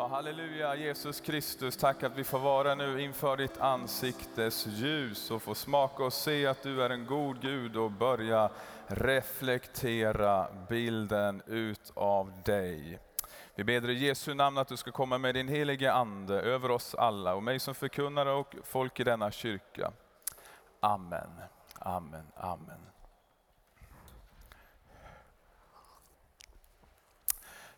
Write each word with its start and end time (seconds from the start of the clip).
Ja, 0.00 0.06
halleluja 0.06 0.76
Jesus 0.76 1.20
Kristus, 1.20 1.76
tack 1.76 2.02
att 2.02 2.16
vi 2.16 2.24
får 2.24 2.38
vara 2.38 2.74
nu 2.74 3.02
inför 3.02 3.36
ditt 3.36 3.60
ansiktes 3.60 4.66
ljus 4.66 5.30
och 5.30 5.42
få 5.42 5.54
smaka 5.54 6.04
och 6.04 6.12
se 6.12 6.46
att 6.46 6.62
du 6.62 6.82
är 6.82 6.90
en 6.90 7.06
god 7.06 7.40
Gud 7.40 7.76
och 7.76 7.90
börja 7.90 8.50
reflektera 8.86 10.46
bilden 10.68 11.42
utav 11.46 12.32
dig. 12.44 12.98
Vi 13.54 13.64
ber 13.64 13.90
i 13.90 14.06
Jesu 14.06 14.34
namn 14.34 14.58
att 14.58 14.68
du 14.68 14.76
ska 14.76 14.90
komma 14.90 15.18
med 15.18 15.34
din 15.34 15.48
helige 15.48 15.92
Ande 15.92 16.40
över 16.40 16.70
oss 16.70 16.94
alla 16.94 17.34
och 17.34 17.42
mig 17.42 17.58
som 17.58 17.74
förkunnare 17.74 18.30
och 18.30 18.54
folk 18.64 19.00
i 19.00 19.04
denna 19.04 19.30
kyrka. 19.30 19.92
Amen, 20.80 21.30
amen, 21.78 22.26
amen. 22.36 22.99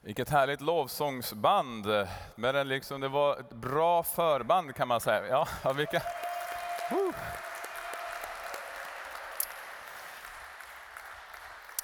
Vilket 0.05 0.30
härligt 0.30 0.61
lovsångsband. 0.61 1.87
Men 2.34 2.55
det, 2.55 2.64
liksom, 2.64 3.01
det 3.01 3.09
var 3.09 3.37
ett 3.37 3.52
bra 3.52 4.02
förband 4.02 4.74
kan 4.74 4.88
man 4.88 5.01
säga. 5.01 5.47
Ja, 5.65 5.73
vilka... 5.73 6.02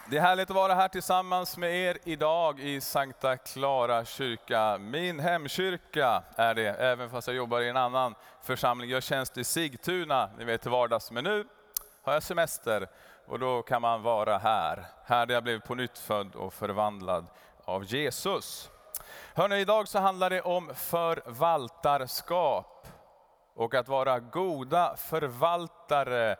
Det 0.06 0.16
är 0.16 0.20
härligt 0.20 0.50
att 0.50 0.56
vara 0.56 0.74
här 0.74 0.88
tillsammans 0.88 1.56
med 1.56 1.74
er 1.74 1.98
idag 2.04 2.60
i 2.60 2.80
Sankta 2.80 3.36
Clara 3.36 4.04
kyrka. 4.04 4.78
Min 4.78 5.20
hemkyrka 5.20 6.22
är 6.36 6.54
det, 6.54 6.68
även 6.68 7.10
fast 7.10 7.28
jag 7.28 7.36
jobbar 7.36 7.60
i 7.60 7.68
en 7.68 7.76
annan 7.76 8.14
församling. 8.42 8.90
Jag 8.90 9.02
tjänst 9.02 9.38
i 9.38 9.44
Sigtuna, 9.44 10.30
ni 10.38 10.44
vet 10.44 10.62
till 10.62 10.70
vardags. 10.70 11.10
Men 11.10 11.24
nu 11.24 11.46
har 12.02 12.12
jag 12.12 12.22
semester 12.22 12.88
och 13.26 13.38
då 13.38 13.62
kan 13.62 13.82
man 13.82 14.02
vara 14.02 14.38
här. 14.38 14.84
Här 15.04 15.26
där 15.26 15.34
jag 15.34 15.42
blev 15.42 15.60
på 15.60 15.74
nytt 15.74 15.98
född 15.98 16.34
och 16.34 16.54
förvandlad 16.54 17.26
av 17.68 17.84
Jesus. 17.84 18.70
Hörrni, 19.34 19.56
idag 19.56 19.88
så 19.88 19.98
handlar 19.98 20.30
det 20.30 20.42
om 20.42 20.74
förvaltarskap 20.74 22.88
och 23.54 23.74
att 23.74 23.88
vara 23.88 24.20
goda 24.20 24.96
förvaltare 24.96 26.36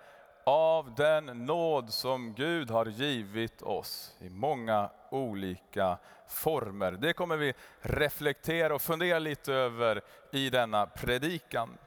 av 0.47 0.95
den 0.95 1.27
nåd 1.27 1.93
som 1.93 2.35
Gud 2.35 2.71
har 2.71 2.87
givit 2.87 3.63
oss 3.63 4.15
i 4.19 4.31
många 4.31 4.91
olika 5.11 5.99
former. 6.29 6.93
Det 6.93 7.13
kommer 7.13 7.37
vi 7.37 7.55
reflektera 7.81 8.75
och 8.75 8.83
fundera 8.83 9.19
lite 9.19 9.53
över 9.53 10.01
i 10.33 10.51
denna 10.51 10.87
predikan. 10.87 11.79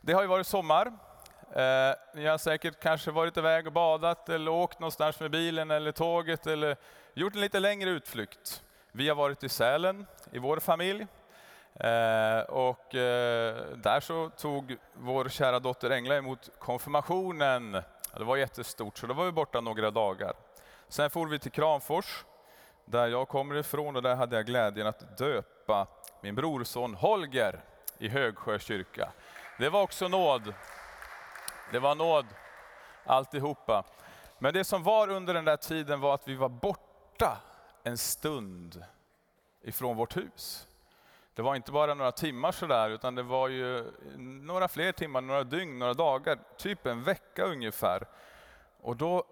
Det 0.00 0.12
har 0.12 0.22
ju 0.22 0.28
varit 0.28 0.46
sommar. 0.46 0.86
Eh, 0.86 1.94
ni 2.14 2.26
har 2.26 2.38
säkert 2.38 2.82
kanske 2.82 3.10
varit 3.10 3.36
iväg 3.36 3.66
och 3.66 3.72
badat 3.72 4.28
eller 4.28 4.50
åkt 4.50 4.80
någonstans 4.80 5.20
med 5.20 5.30
bilen 5.30 5.70
eller 5.70 5.92
tåget 5.92 6.46
eller 6.46 6.76
gjort 7.14 7.34
en 7.34 7.40
lite 7.40 7.60
längre 7.60 7.90
utflykt. 7.90 8.62
Vi 8.96 9.08
har 9.08 9.16
varit 9.16 9.44
i 9.44 9.48
Sälen 9.48 10.06
i 10.30 10.38
vår 10.38 10.60
familj. 10.60 11.06
Eh, 11.74 12.40
och 12.40 12.94
eh, 12.94 13.66
där 13.76 14.00
så 14.00 14.30
tog 14.30 14.76
vår 14.94 15.28
kära 15.28 15.58
dotter 15.58 15.90
Engla 15.90 16.16
emot 16.16 16.50
konfirmationen. 16.58 17.72
Det 18.16 18.24
var 18.24 18.36
jättestort, 18.36 18.98
så 18.98 19.06
då 19.06 19.14
var 19.14 19.24
vi 19.24 19.32
borta 19.32 19.60
några 19.60 19.90
dagar. 19.90 20.32
Sen 20.88 21.10
for 21.10 21.26
vi 21.26 21.38
till 21.38 21.50
Kramfors, 21.52 22.24
där 22.84 23.06
jag 23.06 23.28
kommer 23.28 23.54
ifrån 23.54 23.96
och 23.96 24.02
där 24.02 24.14
hade 24.14 24.36
jag 24.36 24.46
glädjen 24.46 24.86
att 24.86 25.18
döpa 25.18 25.86
min 26.20 26.34
brorson 26.34 26.94
Holger 26.94 27.60
i 27.98 28.08
Högsjö 28.08 28.58
kyrka. 28.58 29.12
Det 29.58 29.68
var 29.68 29.82
också 29.82 30.08
nåd. 30.08 30.54
Det 31.72 31.78
var 31.78 31.94
nåd 31.94 32.26
alltihopa. 33.04 33.84
Men 34.38 34.54
det 34.54 34.64
som 34.64 34.82
var 34.82 35.08
under 35.08 35.34
den 35.34 35.44
där 35.44 35.56
tiden 35.56 36.00
var 36.00 36.14
att 36.14 36.28
vi 36.28 36.34
var 36.34 36.48
borta 36.48 37.38
en 37.86 37.98
stund 37.98 38.84
ifrån 39.62 39.96
vårt 39.96 40.16
hus. 40.16 40.66
Det 41.34 41.42
var 41.42 41.56
inte 41.56 41.72
bara 41.72 41.94
några 41.94 42.12
timmar 42.12 42.52
sådär, 42.52 42.90
utan 42.90 43.14
det 43.14 43.22
var 43.22 43.48
ju 43.48 43.84
några 44.18 44.68
fler 44.68 44.92
timmar, 44.92 45.20
några 45.20 45.44
dygn, 45.44 45.78
några 45.78 45.94
dagar, 45.94 46.38
typ 46.56 46.86
en 46.86 47.02
vecka 47.02 47.44
ungefär. 47.44 48.06
Och 48.80 48.96
då 48.96 49.24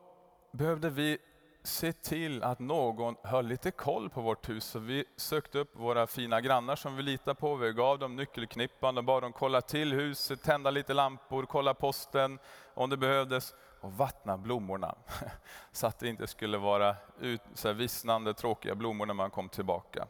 behövde 0.51 0.91
vi 0.91 1.19
se 1.63 1.93
till 1.93 2.43
att 2.43 2.59
någon 2.59 3.17
höll 3.23 3.47
lite 3.47 3.71
koll 3.71 4.11
på 4.11 4.21
vårt 4.21 4.49
hus. 4.49 4.65
Så 4.65 4.79
vi 4.79 5.05
sökte 5.17 5.59
upp 5.59 5.77
våra 5.77 6.07
fina 6.07 6.41
grannar 6.41 6.77
som 6.77 6.97
vi 6.97 7.03
litar 7.03 7.35
på. 7.35 7.55
Vi 7.55 7.73
gav 7.73 7.99
dem 7.99 8.17
nyckelknippan 8.17 8.99
och 8.99 9.05
bad 9.05 9.23
dem 9.23 9.33
kolla 9.33 9.61
till 9.61 9.93
huset, 9.93 10.43
tända 10.43 10.71
lite 10.71 10.95
lampor, 10.95 11.47
kolla 11.47 11.75
posten 11.75 12.39
om 12.75 12.91
det 12.91 12.97
behövdes 12.97 13.55
och 13.85 13.93
vattna 13.93 14.39
blommorna. 14.39 14.95
Så 15.73 15.87
att 15.87 15.99
det 15.99 16.09
inte 16.09 16.27
skulle 16.27 16.59
vara 16.59 16.97
ut, 17.21 17.41
så 17.55 17.69
här 17.69 17.75
vissnande, 17.75 18.35
tråkiga 18.35 18.75
blommor 18.75 19.07
när 19.07 19.15
man 19.15 19.31
kom 19.31 19.49
tillbaka. 19.49 20.07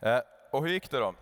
Eh, 0.00 0.18
och 0.50 0.62
hur 0.62 0.68
gick 0.68 0.90
det 0.90 0.98
då? 0.98 1.14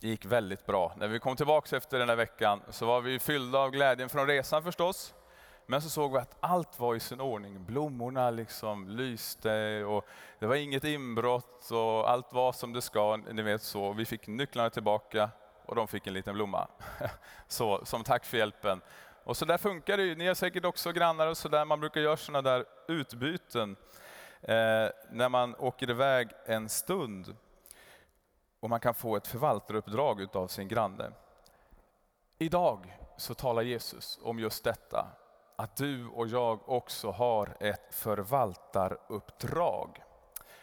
Det 0.00 0.08
gick 0.08 0.24
väldigt 0.24 0.66
bra. 0.66 0.92
När 0.96 1.08
vi 1.08 1.18
kom 1.18 1.36
tillbaka 1.36 1.76
efter 1.76 1.98
den 1.98 2.08
här 2.08 2.16
veckan 2.16 2.62
så 2.70 2.86
var 2.86 3.00
vi 3.00 3.18
fyllda 3.18 3.58
av 3.58 3.70
glädjen 3.70 4.08
från 4.08 4.26
resan 4.26 4.62
förstås. 4.62 5.14
Men 5.66 5.82
så 5.82 5.90
såg 5.90 6.12
vi 6.12 6.18
att 6.18 6.36
allt 6.40 6.80
var 6.80 6.94
i 6.94 7.00
sin 7.00 7.20
ordning. 7.20 7.64
Blommorna 7.64 8.30
liksom 8.30 8.88
lyste 8.88 9.84
och 9.84 10.06
det 10.38 10.46
var 10.46 10.54
inget 10.54 10.84
inbrott 10.84 11.70
och 11.70 12.10
allt 12.10 12.32
var 12.32 12.52
som 12.52 12.72
det 12.72 12.82
ska. 12.82 13.16
Ni 13.16 13.42
vet 13.42 13.62
så. 13.62 13.92
Vi 13.92 14.04
fick 14.04 14.26
nycklarna 14.26 14.70
tillbaka 14.70 15.30
och 15.68 15.74
de 15.74 15.88
fick 15.88 16.06
en 16.06 16.14
liten 16.14 16.34
blomma. 16.34 16.68
Så, 17.48 17.84
som 17.84 18.04
tack 18.04 18.24
för 18.24 18.36
hjälpen. 18.36 18.80
Och 19.28 19.36
så 19.36 19.44
där 19.44 19.58
funkar 19.58 19.96
det 19.96 20.02
ju. 20.02 20.16
Ni 20.16 20.26
har 20.26 20.34
säkert 20.34 20.64
också 20.64 20.92
grannar 20.92 21.26
och 21.26 21.36
så 21.36 21.48
där. 21.48 21.64
Man 21.64 21.80
brukar 21.80 22.00
göra 22.00 22.16
sådana 22.16 22.50
där 22.50 22.64
utbyten 22.88 23.76
eh, 24.40 24.88
när 25.10 25.28
man 25.28 25.56
åker 25.56 25.90
iväg 25.90 26.28
en 26.46 26.68
stund 26.68 27.36
och 28.60 28.70
man 28.70 28.80
kan 28.80 28.94
få 28.94 29.16
ett 29.16 29.26
förvaltaruppdrag 29.26 30.20
utav 30.20 30.48
sin 30.48 30.68
granne. 30.68 31.10
Idag 32.38 32.98
så 33.16 33.34
talar 33.34 33.62
Jesus 33.62 34.18
om 34.22 34.38
just 34.38 34.64
detta, 34.64 35.06
att 35.56 35.76
du 35.76 36.06
och 36.06 36.28
jag 36.28 36.68
också 36.68 37.10
har 37.10 37.56
ett 37.60 37.94
förvaltaruppdrag. 37.94 40.02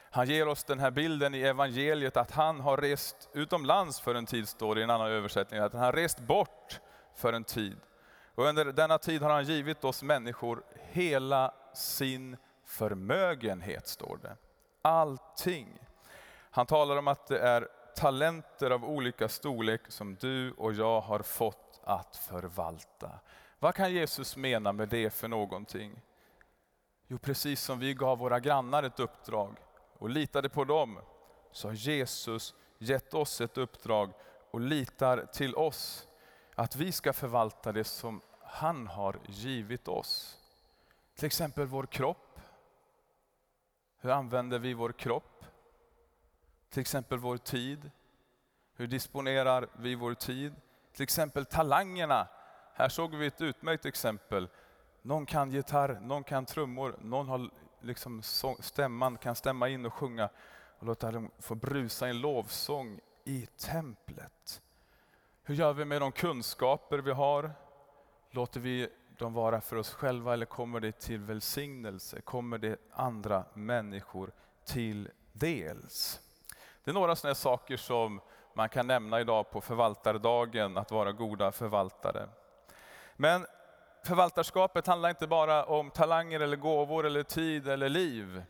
Han 0.09 0.27
ger 0.27 0.47
oss 0.47 0.63
den 0.63 0.79
här 0.79 0.91
bilden 0.91 1.35
i 1.35 1.41
evangeliet 1.41 2.17
att 2.17 2.31
han 2.31 2.59
har 2.59 2.77
rest 2.77 3.29
utomlands 3.33 3.99
för 3.99 4.15
en 4.15 4.25
tid, 4.25 4.47
står 4.47 4.75
det 4.75 4.81
i 4.81 4.83
en 4.83 4.89
annan 4.89 5.11
översättning, 5.11 5.59
att 5.59 5.73
han 5.73 5.81
har 5.81 5.93
rest 5.93 6.19
bort 6.19 6.79
för 7.15 7.33
en 7.33 7.43
tid. 7.43 7.77
Och 8.35 8.45
under 8.45 8.65
denna 8.65 8.97
tid 8.97 9.21
har 9.21 9.29
han 9.29 9.45
givit 9.45 9.83
oss 9.83 10.03
människor 10.03 10.63
hela 10.75 11.53
sin 11.73 12.37
förmögenhet, 12.65 13.87
står 13.87 14.19
det. 14.21 14.37
Allting. 14.81 15.79
Han 16.51 16.65
talar 16.65 16.97
om 16.97 17.07
att 17.07 17.27
det 17.27 17.39
är 17.39 17.67
talenter 17.95 18.71
av 18.71 18.85
olika 18.85 19.29
storlek 19.29 19.81
som 19.87 20.15
du 20.15 20.51
och 20.51 20.73
jag 20.73 21.01
har 21.01 21.19
fått 21.19 21.81
att 21.83 22.15
förvalta. 22.15 23.19
Vad 23.59 23.75
kan 23.75 23.93
Jesus 23.93 24.37
mena 24.37 24.73
med 24.73 24.89
det 24.89 25.09
för 25.09 25.27
någonting? 25.27 26.01
Jo, 27.07 27.17
precis 27.17 27.61
som 27.61 27.79
vi 27.79 27.93
gav 27.93 28.17
våra 28.17 28.39
grannar 28.39 28.83
ett 28.83 28.99
uppdrag 28.99 29.57
och 29.97 30.09
litade 30.09 30.49
på 30.49 30.63
dem, 30.63 30.99
så 31.51 31.67
har 31.67 31.73
Jesus 31.73 32.55
gett 32.77 33.13
oss 33.13 33.41
ett 33.41 33.57
uppdrag 33.57 34.13
och 34.51 34.59
litar 34.59 35.25
till 35.33 35.55
oss 35.55 36.04
att 36.55 36.75
vi 36.75 36.91
ska 36.91 37.13
förvalta 37.13 37.71
det 37.71 37.83
som 37.83 38.21
han 38.41 38.87
har 38.87 39.19
givit 39.25 39.87
oss. 39.87 40.39
Till 41.15 41.25
exempel 41.25 41.65
vår 41.65 41.85
kropp. 41.85 42.39
Hur 43.97 44.09
använder 44.09 44.59
vi 44.59 44.73
vår 44.73 44.91
kropp? 44.91 45.45
Till 46.69 46.81
exempel 46.81 47.17
vår 47.17 47.37
tid. 47.37 47.91
Hur 48.75 48.87
disponerar 48.87 49.67
vi 49.77 49.95
vår 49.95 50.13
tid? 50.13 50.55
Till 50.93 51.03
exempel 51.03 51.45
talangerna. 51.45 52.27
Här 52.73 52.89
såg 52.89 53.15
vi 53.15 53.27
ett 53.27 53.41
utmärkt 53.41 53.85
exempel. 53.85 54.49
Någon 55.01 55.25
kan 55.25 55.51
gitarr, 55.51 55.99
någon 56.01 56.23
kan 56.23 56.45
trummor, 56.45 56.95
någon 57.01 57.27
har 57.27 57.49
liksom 57.81 58.21
stämman, 58.59 59.17
kan 59.17 59.35
stämma 59.35 59.69
in 59.69 59.85
och 59.85 59.93
sjunga 59.93 60.29
och 60.79 60.85
låta 60.85 61.11
dem 61.11 61.31
få 61.39 61.55
brusa 61.55 62.07
en 62.07 62.21
lovsång 62.21 62.99
i 63.23 63.45
templet. 63.45 64.61
Hur 65.47 65.55
gör 65.55 65.73
vi 65.73 65.85
med 65.85 66.01
de 66.01 66.11
kunskaper 66.11 66.97
vi 66.97 67.11
har? 67.11 67.51
Låter 68.31 68.59
vi 68.59 68.89
dem 69.17 69.33
vara 69.33 69.61
för 69.61 69.75
oss 69.75 69.93
själva 69.93 70.33
eller 70.33 70.45
kommer 70.45 70.79
det 70.79 70.99
till 70.99 71.19
välsignelse? 71.19 72.21
Kommer 72.21 72.57
det 72.57 72.79
andra 72.91 73.45
människor 73.53 74.31
till 74.65 75.09
dels? 75.33 76.21
Det 76.83 76.91
är 76.91 76.93
några 76.93 77.15
sådana 77.15 77.35
saker 77.35 77.77
som 77.77 78.21
man 78.53 78.69
kan 78.69 78.87
nämna 78.87 79.19
idag 79.19 79.51
på 79.51 79.61
förvaltardagen, 79.61 80.77
att 80.77 80.91
vara 80.91 81.11
goda 81.11 81.51
förvaltare. 81.51 82.29
Men 83.15 83.45
förvaltarskapet 84.03 84.87
handlar 84.87 85.09
inte 85.09 85.27
bara 85.27 85.65
om 85.65 85.91
talanger 85.91 86.39
eller 86.39 86.57
gåvor 86.57 87.05
eller 87.05 87.23
tid 87.23 87.67
eller 87.67 87.89
liv. 87.89 88.43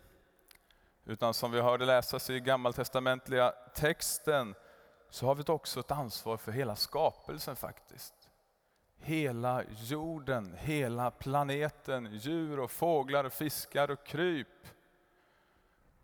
Utan 1.06 1.34
som 1.34 1.52
vi 1.52 1.62
hörde 1.62 1.86
läsas 1.86 2.30
i 2.30 2.40
gammaltestamentliga 2.40 3.54
texten 3.76 4.56
så 5.16 5.26
har 5.26 5.36
vi 5.36 5.44
också 5.48 5.80
ett 5.80 5.92
ansvar 5.92 6.38
för 6.38 6.52
hela 6.52 6.76
skapelsen 6.76 7.56
faktiskt. 7.56 8.30
Hela 8.98 9.64
jorden, 9.78 10.56
hela 10.58 11.12
planeten, 11.12 12.10
djur 12.12 12.60
och 12.60 12.72
fåglar, 12.72 13.24
och 13.24 13.34
fiskar 13.34 13.92
och 13.92 14.06
kryp. 14.06 14.68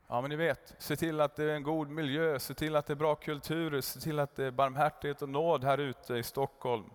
Ja 0.07 0.21
men 0.21 0.29
ni 0.29 0.35
vet, 0.35 0.75
se 0.77 0.95
till 0.95 1.21
att 1.21 1.35
det 1.35 1.43
är 1.43 1.55
en 1.55 1.63
god 1.63 1.89
miljö, 1.89 2.39
se 2.39 2.53
till 2.53 2.75
att 2.75 2.85
det 2.85 2.93
är 2.93 2.95
bra 2.95 3.15
kultur, 3.15 3.81
se 3.81 3.99
till 3.99 4.19
att 4.19 4.35
det 4.35 4.45
är 4.45 4.51
barmhärtighet 4.51 5.21
och 5.21 5.29
nåd 5.29 5.63
här 5.63 5.77
ute 5.77 6.15
i 6.15 6.23
Stockholm. 6.23 6.89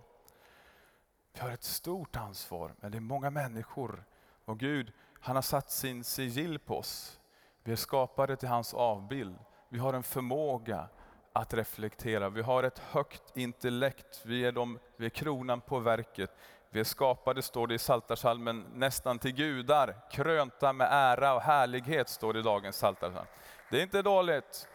Vi 1.33 1.41
har 1.41 1.51
ett 1.51 1.65
stort 1.65 2.17
ansvar, 2.17 2.75
men 2.81 2.91
det 2.91 2.99
är 2.99 3.01
många 3.01 3.31
människor. 3.31 4.05
Och 4.45 4.59
Gud, 4.59 4.93
han 5.21 5.37
har 5.37 5.43
satt 5.43 5.71
sin 5.71 6.05
sigill 6.05 6.59
på 6.59 6.79
oss. 6.79 7.21
Vi 7.63 7.73
är 7.73 7.77
skapade 7.77 8.37
till 8.37 8.49
hans 8.49 8.75
avbild. 8.75 9.39
Vi 9.69 9.79
har 9.79 9.95
en 9.95 10.03
förmåga 10.03 10.89
att 11.37 11.55
reflektera. 11.55 12.29
Vi 12.29 12.43
har 12.43 12.63
ett 12.63 12.79
högt 12.79 13.37
intellekt. 13.37 14.23
Vi 14.25 14.45
är, 14.45 14.53
de, 14.53 14.79
vi 14.97 15.07
är 15.07 15.11
kronan 15.11 15.61
på 15.61 15.79
verket. 15.79 16.31
Vi 16.71 16.81
är 16.81 16.85
skapade, 16.85 17.43
står 17.43 17.67
det 17.67 17.75
i 17.75 17.79
Psaltarpsalmen, 17.79 18.67
nästan 18.75 19.19
till 19.19 19.33
gudar, 19.33 19.97
krönta 20.11 20.73
med 20.73 20.89
ära 20.91 21.35
och 21.35 21.43
härlighet, 21.43 22.09
står 22.09 22.33
det 22.33 22.39
i 22.39 22.43
dagens 22.43 22.77
Psaltarpsalm. 22.77 23.27
Det 23.71 23.79
är 23.79 23.83
inte 23.83 24.03
dåligt. 24.03 24.69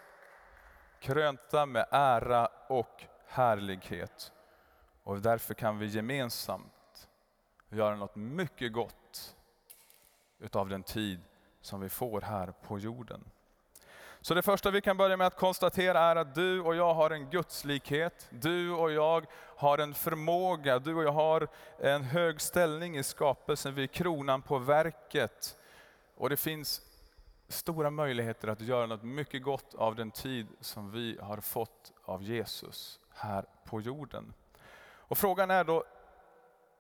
Krönta 1.00 1.66
med 1.66 1.86
ära 1.92 2.50
och 2.68 3.04
härlighet. 3.28 4.31
Och 5.04 5.22
därför 5.22 5.54
kan 5.54 5.80
vi 5.80 5.86
gemensamt 5.86 7.08
göra 7.69 7.96
något 7.96 8.16
mycket 8.16 8.74
gott 8.74 9.36
utav 10.40 10.69
den 10.69 10.84
tid 10.84 11.19
som 11.62 11.81
vi 11.81 11.90
får 11.90 12.22
här 12.22 12.54
på 12.62 12.80
jorden. 12.80 13.24
Så 14.23 14.33
det 14.33 14.41
första 14.41 14.71
vi 14.71 14.81
kan 14.81 14.97
börja 14.97 15.18
med 15.18 15.27
att 15.27 15.38
konstatera 15.38 16.00
är 16.00 16.15
att 16.15 16.35
du 16.35 16.62
och 16.62 16.75
jag 16.75 16.94
har 16.94 17.09
en 17.09 17.29
gudslikhet. 17.29 18.27
Du 18.29 18.71
och 18.71 18.91
jag 18.91 19.25
har 19.56 19.77
en 19.77 19.94
förmåga, 19.94 20.79
du 20.79 20.95
och 20.95 21.03
jag 21.03 21.12
har 21.12 21.47
en 21.79 22.03
hög 22.03 22.41
ställning 22.41 22.97
i 22.97 23.03
skapelsen. 23.03 23.75
Vi 23.75 23.83
är 23.83 23.88
kronan 23.88 24.41
på 24.41 24.57
verket. 24.57 25.57
Och 26.15 26.29
det 26.29 26.38
finns 26.38 26.81
stora 27.47 27.89
möjligheter 27.89 28.47
att 28.47 28.62
göra 28.62 28.85
något 28.85 29.03
mycket 29.03 29.44
gott 29.44 29.73
av 29.75 29.95
den 29.95 30.12
tid 30.12 30.47
som 30.59 30.91
vi 30.91 31.17
har 31.21 31.38
fått 31.38 31.91
av 32.06 32.24
Jesus 32.24 33.00
här 33.13 33.45
på 33.65 33.81
jorden. 33.81 34.33
Och 34.83 35.17
frågan 35.17 35.51
är 35.51 35.63
då, 35.63 35.83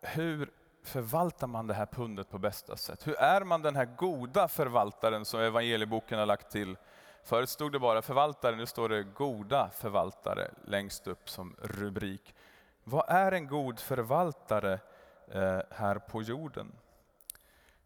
hur 0.01 0.49
förvaltar 0.83 1.47
man 1.47 1.67
det 1.67 1.73
här 1.73 1.85
pundet 1.85 2.29
på 2.29 2.37
bästa 2.37 2.77
sätt? 2.77 3.07
Hur 3.07 3.15
är 3.15 3.41
man 3.43 3.61
den 3.61 3.75
här 3.75 3.85
goda 3.85 4.47
förvaltaren 4.47 5.25
som 5.25 5.39
evangelieboken 5.39 6.19
har 6.19 6.25
lagt 6.25 6.51
till? 6.51 6.77
Förut 7.23 7.49
stod 7.49 7.71
det 7.71 7.79
bara 7.79 8.01
förvaltare, 8.01 8.55
nu 8.55 8.65
står 8.65 8.89
det 8.89 9.03
goda 9.03 9.69
förvaltare 9.69 10.51
längst 10.65 11.07
upp 11.07 11.29
som 11.29 11.55
rubrik. 11.61 12.35
Vad 12.83 13.05
är 13.07 13.31
en 13.31 13.47
god 13.47 13.79
förvaltare 13.79 14.79
eh, 15.27 15.59
här 15.69 15.99
på 15.99 16.21
jorden? 16.21 16.71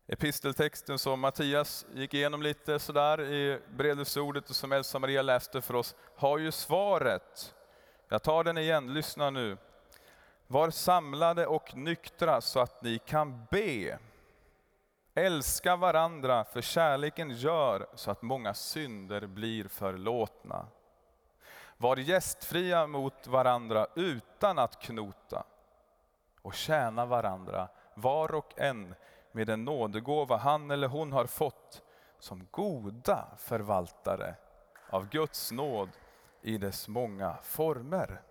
Episteltexten 0.08 1.00
som 1.00 1.20
Mattias 1.20 1.86
gick 1.94 2.14
igenom 2.14 2.42
lite 2.42 2.80
sådär 2.80 3.22
i 3.22 3.60
bredelsordet 3.70 4.50
och 4.50 4.56
som 4.56 4.72
Elsa 4.72 5.00
Maria 5.00 5.22
läste 5.22 5.62
för 5.62 5.74
oss 5.74 5.96
har 6.16 6.38
ju 6.38 6.52
svaret. 6.52 7.56
Jag 8.10 8.24
tar 8.24 8.44
den 8.44 8.58
igen, 8.58 8.94
lyssna 8.94 9.30
nu. 9.30 9.58
Var 10.48 10.70
samlade 10.70 11.48
och 11.48 11.76
nyktra 11.76 12.42
så 12.42 12.60
att 12.60 12.84
ni 12.84 13.00
kan 13.00 13.46
be. 13.52 14.00
Älska 15.18 15.76
varandra, 15.76 16.44
för 16.44 16.62
kärleken 16.62 17.30
gör 17.30 17.88
så 17.96 18.12
att 18.12 18.22
många 18.22 18.54
synder 18.54 19.28
blir 19.28 19.68
förlåtna. 19.68 20.68
Var 21.78 21.98
gästfria 21.98 22.88
mot 22.88 23.28
varandra 23.28 23.88
utan 23.96 24.60
att 24.60 24.82
knota 24.82 25.44
och 26.42 26.54
tjäna 26.54 27.06
varandra, 27.06 27.68
var 27.94 28.36
och 28.36 28.60
en 28.60 28.96
med 29.32 29.48
den 29.48 29.66
nådegåva 29.66 30.38
han 30.38 30.72
eller 30.72 30.88
hon 30.88 31.12
har 31.12 31.26
fått 31.26 31.82
som 32.20 32.48
goda 32.52 33.28
förvaltare 33.38 34.36
av 34.90 35.10
Guds 35.10 35.52
nåd 35.52 35.90
i 36.42 36.58
dess 36.58 36.88
många 36.88 37.38
former. 37.44 38.22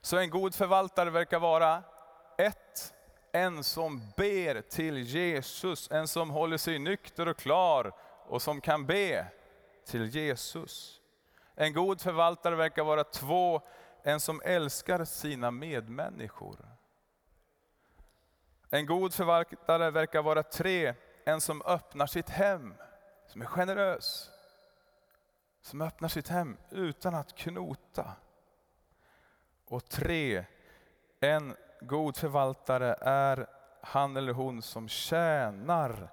Så 0.00 0.18
en 0.18 0.30
god 0.30 0.54
förvaltare 0.54 1.10
verkar 1.10 1.38
vara 1.38 1.82
ett, 2.38 2.94
en 3.32 3.64
som 3.64 4.12
ber 4.16 4.60
till 4.60 4.98
Jesus, 4.98 5.90
en 5.90 6.08
som 6.08 6.30
håller 6.30 6.56
sig 6.56 6.78
nykter 6.78 7.28
och 7.28 7.36
klar 7.36 7.92
och 8.26 8.42
som 8.42 8.60
kan 8.60 8.86
be 8.86 9.26
till 9.86 10.06
Jesus. 10.06 11.00
En 11.54 11.72
god 11.72 12.00
förvaltare 12.00 12.56
verkar 12.56 12.84
vara 12.84 13.04
två, 13.04 13.62
en 14.02 14.20
som 14.20 14.42
älskar 14.44 15.04
sina 15.04 15.50
medmänniskor. 15.50 16.56
En 18.70 18.86
god 18.86 19.14
förvaltare 19.14 19.90
verkar 19.90 20.22
vara 20.22 20.42
tre, 20.42 20.94
en 21.24 21.40
som 21.40 21.62
öppnar 21.62 22.06
sitt 22.06 22.28
hem, 22.28 22.74
som 23.26 23.42
är 23.42 23.46
generös. 23.46 24.30
Som 25.60 25.80
öppnar 25.80 26.08
sitt 26.08 26.28
hem 26.28 26.56
utan 26.70 27.14
att 27.14 27.36
knota. 27.36 28.12
Och 29.64 29.88
tre, 29.88 30.44
en 31.20 31.56
god 31.80 32.16
förvaltare 32.16 32.96
är 33.00 33.46
han 33.80 34.16
eller 34.16 34.32
hon 34.32 34.62
som 34.62 34.88
tjänar 34.88 36.10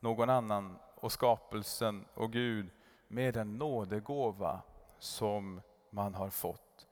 någon 0.00 0.30
annan 0.30 0.78
och 0.94 1.12
skapelsen 1.12 2.04
och 2.14 2.32
Gud 2.32 2.70
med 3.08 3.34
den 3.34 3.58
nådegåva 3.58 4.62
som 4.98 5.60
man 5.90 6.14
har 6.14 6.30
fått. 6.30 6.86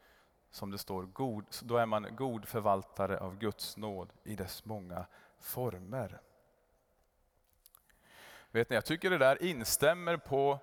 Som 0.51 0.71
det 0.71 0.79
står, 0.79 1.03
god, 1.03 1.45
då 1.63 1.77
är 1.77 1.87
man 1.87 2.07
god 2.17 2.49
förvaltare 2.49 3.19
av 3.19 3.39
Guds 3.39 3.77
nåd 3.77 4.13
i 4.25 4.37
dess 4.37 4.65
många 4.65 5.07
former. 5.41 6.21
Vet 8.51 8.71
ni, 8.71 8.75
jag 8.75 8.85
tycker 8.85 9.11
det 9.11 9.19
där 9.19 9.43
instämmer 9.43 10.17
på 10.17 10.59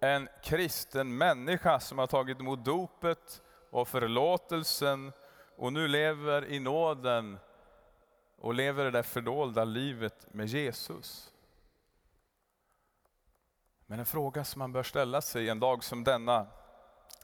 en 0.00 0.28
kristen 0.42 1.16
människa 1.16 1.80
som 1.80 1.98
har 1.98 2.06
tagit 2.06 2.40
emot 2.40 2.64
dopet 2.64 3.42
och 3.70 3.88
förlåtelsen 3.88 5.12
och 5.58 5.72
nu 5.72 5.88
lever 5.88 6.44
i 6.44 6.60
nåden 6.60 7.38
och 8.36 8.54
lever 8.54 8.84
det 8.84 8.90
där 8.90 9.02
fördolda 9.02 9.64
livet 9.64 10.34
med 10.34 10.46
Jesus. 10.46 11.32
Men 13.86 13.98
en 13.98 14.06
fråga 14.06 14.44
som 14.44 14.58
man 14.58 14.72
bör 14.72 14.82
ställa 14.82 15.20
sig 15.20 15.48
en 15.48 15.60
dag 15.60 15.84
som 15.84 16.04
denna 16.04 16.46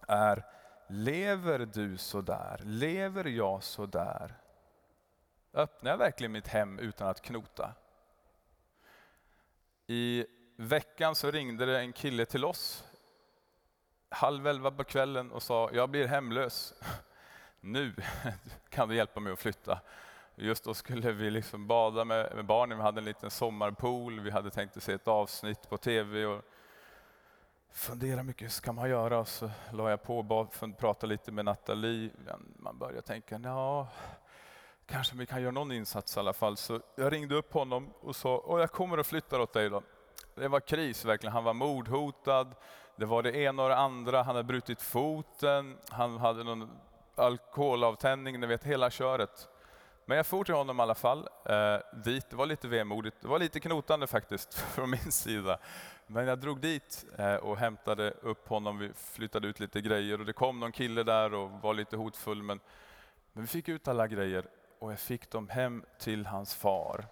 är, 0.08 0.44
lever 0.88 1.58
du 1.58 1.96
så 1.96 2.20
där? 2.20 2.60
Lever 2.64 3.24
jag 3.24 3.62
så 3.62 3.86
där? 3.86 4.34
Öppnar 5.52 5.90
jag 5.90 5.98
verkligen 5.98 6.32
mitt 6.32 6.48
hem 6.48 6.78
utan 6.78 7.08
att 7.08 7.20
knota? 7.20 7.74
I 9.86 10.26
veckan 10.56 11.14
så 11.14 11.30
ringde 11.30 11.66
det 11.66 11.78
en 11.78 11.92
kille 11.92 12.26
till 12.26 12.44
oss 12.44 12.84
halv 14.14 14.46
elva 14.46 14.70
på 14.70 14.84
kvällen 14.84 15.32
och 15.32 15.42
sa, 15.42 15.70
jag 15.72 15.90
blir 15.90 16.06
hemlös. 16.06 16.74
Nu 17.66 17.94
kan 18.68 18.88
du 18.88 18.96
hjälpa 18.96 19.20
mig 19.20 19.32
att 19.32 19.38
flytta. 19.38 19.80
Just 20.34 20.64
då 20.64 20.74
skulle 20.74 21.12
vi 21.12 21.30
liksom 21.30 21.66
bada 21.66 22.04
med, 22.04 22.34
med 22.34 22.44
barnen, 22.44 22.78
vi 22.78 22.84
hade 22.84 23.00
en 23.00 23.04
liten 23.04 23.30
sommarpool, 23.30 24.20
vi 24.20 24.30
hade 24.30 24.50
tänkt 24.50 24.76
att 24.76 24.82
se 24.82 24.92
ett 24.92 25.08
avsnitt 25.08 25.68
på 25.68 25.76
TV. 25.76 26.26
Och 26.26 26.42
fundera 27.72 28.22
mycket 28.22 28.52
ska 28.52 28.72
man 28.72 28.90
göra? 28.90 29.18
Och 29.18 29.28
så 29.28 29.50
la 29.72 29.90
jag 29.90 30.02
på 30.02 30.18
och 30.18 30.78
pratade 30.78 31.12
lite 31.12 31.32
med 31.32 31.44
Nathalie. 31.44 32.10
Man 32.56 32.78
började 32.78 33.02
tänka, 33.02 33.40
ja, 33.44 33.88
kanske 34.86 35.16
vi 35.16 35.26
kan 35.26 35.42
göra 35.42 35.52
någon 35.52 35.72
insats 35.72 36.16
i 36.16 36.20
alla 36.20 36.32
fall. 36.32 36.56
Så 36.56 36.80
jag 36.94 37.12
ringde 37.12 37.34
upp 37.34 37.52
honom 37.52 37.92
och 38.00 38.16
sa, 38.16 38.58
jag 38.60 38.72
kommer 38.72 38.98
att 38.98 39.06
flytta 39.06 39.42
åt 39.42 39.52
dig 39.52 39.70
då. 39.70 39.82
Det 40.34 40.48
var 40.48 40.60
kris 40.60 41.04
verkligen, 41.04 41.32
han 41.32 41.44
var 41.44 41.54
mordhotad. 41.54 42.54
Det 42.96 43.06
var 43.06 43.22
det 43.22 43.36
ena 43.36 43.62
och 43.62 43.68
det 43.68 43.76
andra, 43.76 44.22
han 44.22 44.36
hade 44.36 44.46
brutit 44.46 44.82
foten, 44.82 45.78
han 45.90 46.18
hade 46.18 46.44
någon 46.44 46.70
alkoholavtändning, 47.18 48.40
ni 48.40 48.46
vet 48.46 48.64
hela 48.64 48.90
köret. 48.90 49.48
Men 50.06 50.16
jag 50.16 50.26
for 50.26 50.44
till 50.44 50.54
honom 50.54 50.80
i 50.80 50.82
alla 50.82 50.94
fall, 50.94 51.28
eh, 51.44 51.76
dit. 52.04 52.30
Det 52.30 52.36
var 52.36 52.46
lite 52.46 52.68
vemodigt, 52.68 53.16
det 53.20 53.28
var 53.28 53.38
lite 53.38 53.60
knotande 53.60 54.06
faktiskt 54.06 54.54
från 54.74 54.90
min 54.90 55.12
sida. 55.12 55.58
Men 56.06 56.26
jag 56.26 56.38
drog 56.38 56.60
dit 56.60 57.04
eh, 57.18 57.34
och 57.34 57.56
hämtade 57.56 58.10
upp 58.10 58.48
honom, 58.48 58.78
vi 58.78 58.92
flyttade 58.94 59.48
ut 59.48 59.60
lite 59.60 59.80
grejer 59.80 60.20
och 60.20 60.26
det 60.26 60.32
kom 60.32 60.60
någon 60.60 60.72
kille 60.72 61.02
där 61.02 61.34
och 61.34 61.50
var 61.50 61.74
lite 61.74 61.96
hotfull. 61.96 62.42
Men, 62.42 62.60
men 63.32 63.42
vi 63.42 63.48
fick 63.48 63.68
ut 63.68 63.88
alla 63.88 64.06
grejer 64.06 64.44
och 64.78 64.92
jag 64.92 64.98
fick 64.98 65.30
dem 65.30 65.48
hem 65.48 65.84
till 65.98 66.26
hans 66.26 66.54
far. 66.54 67.06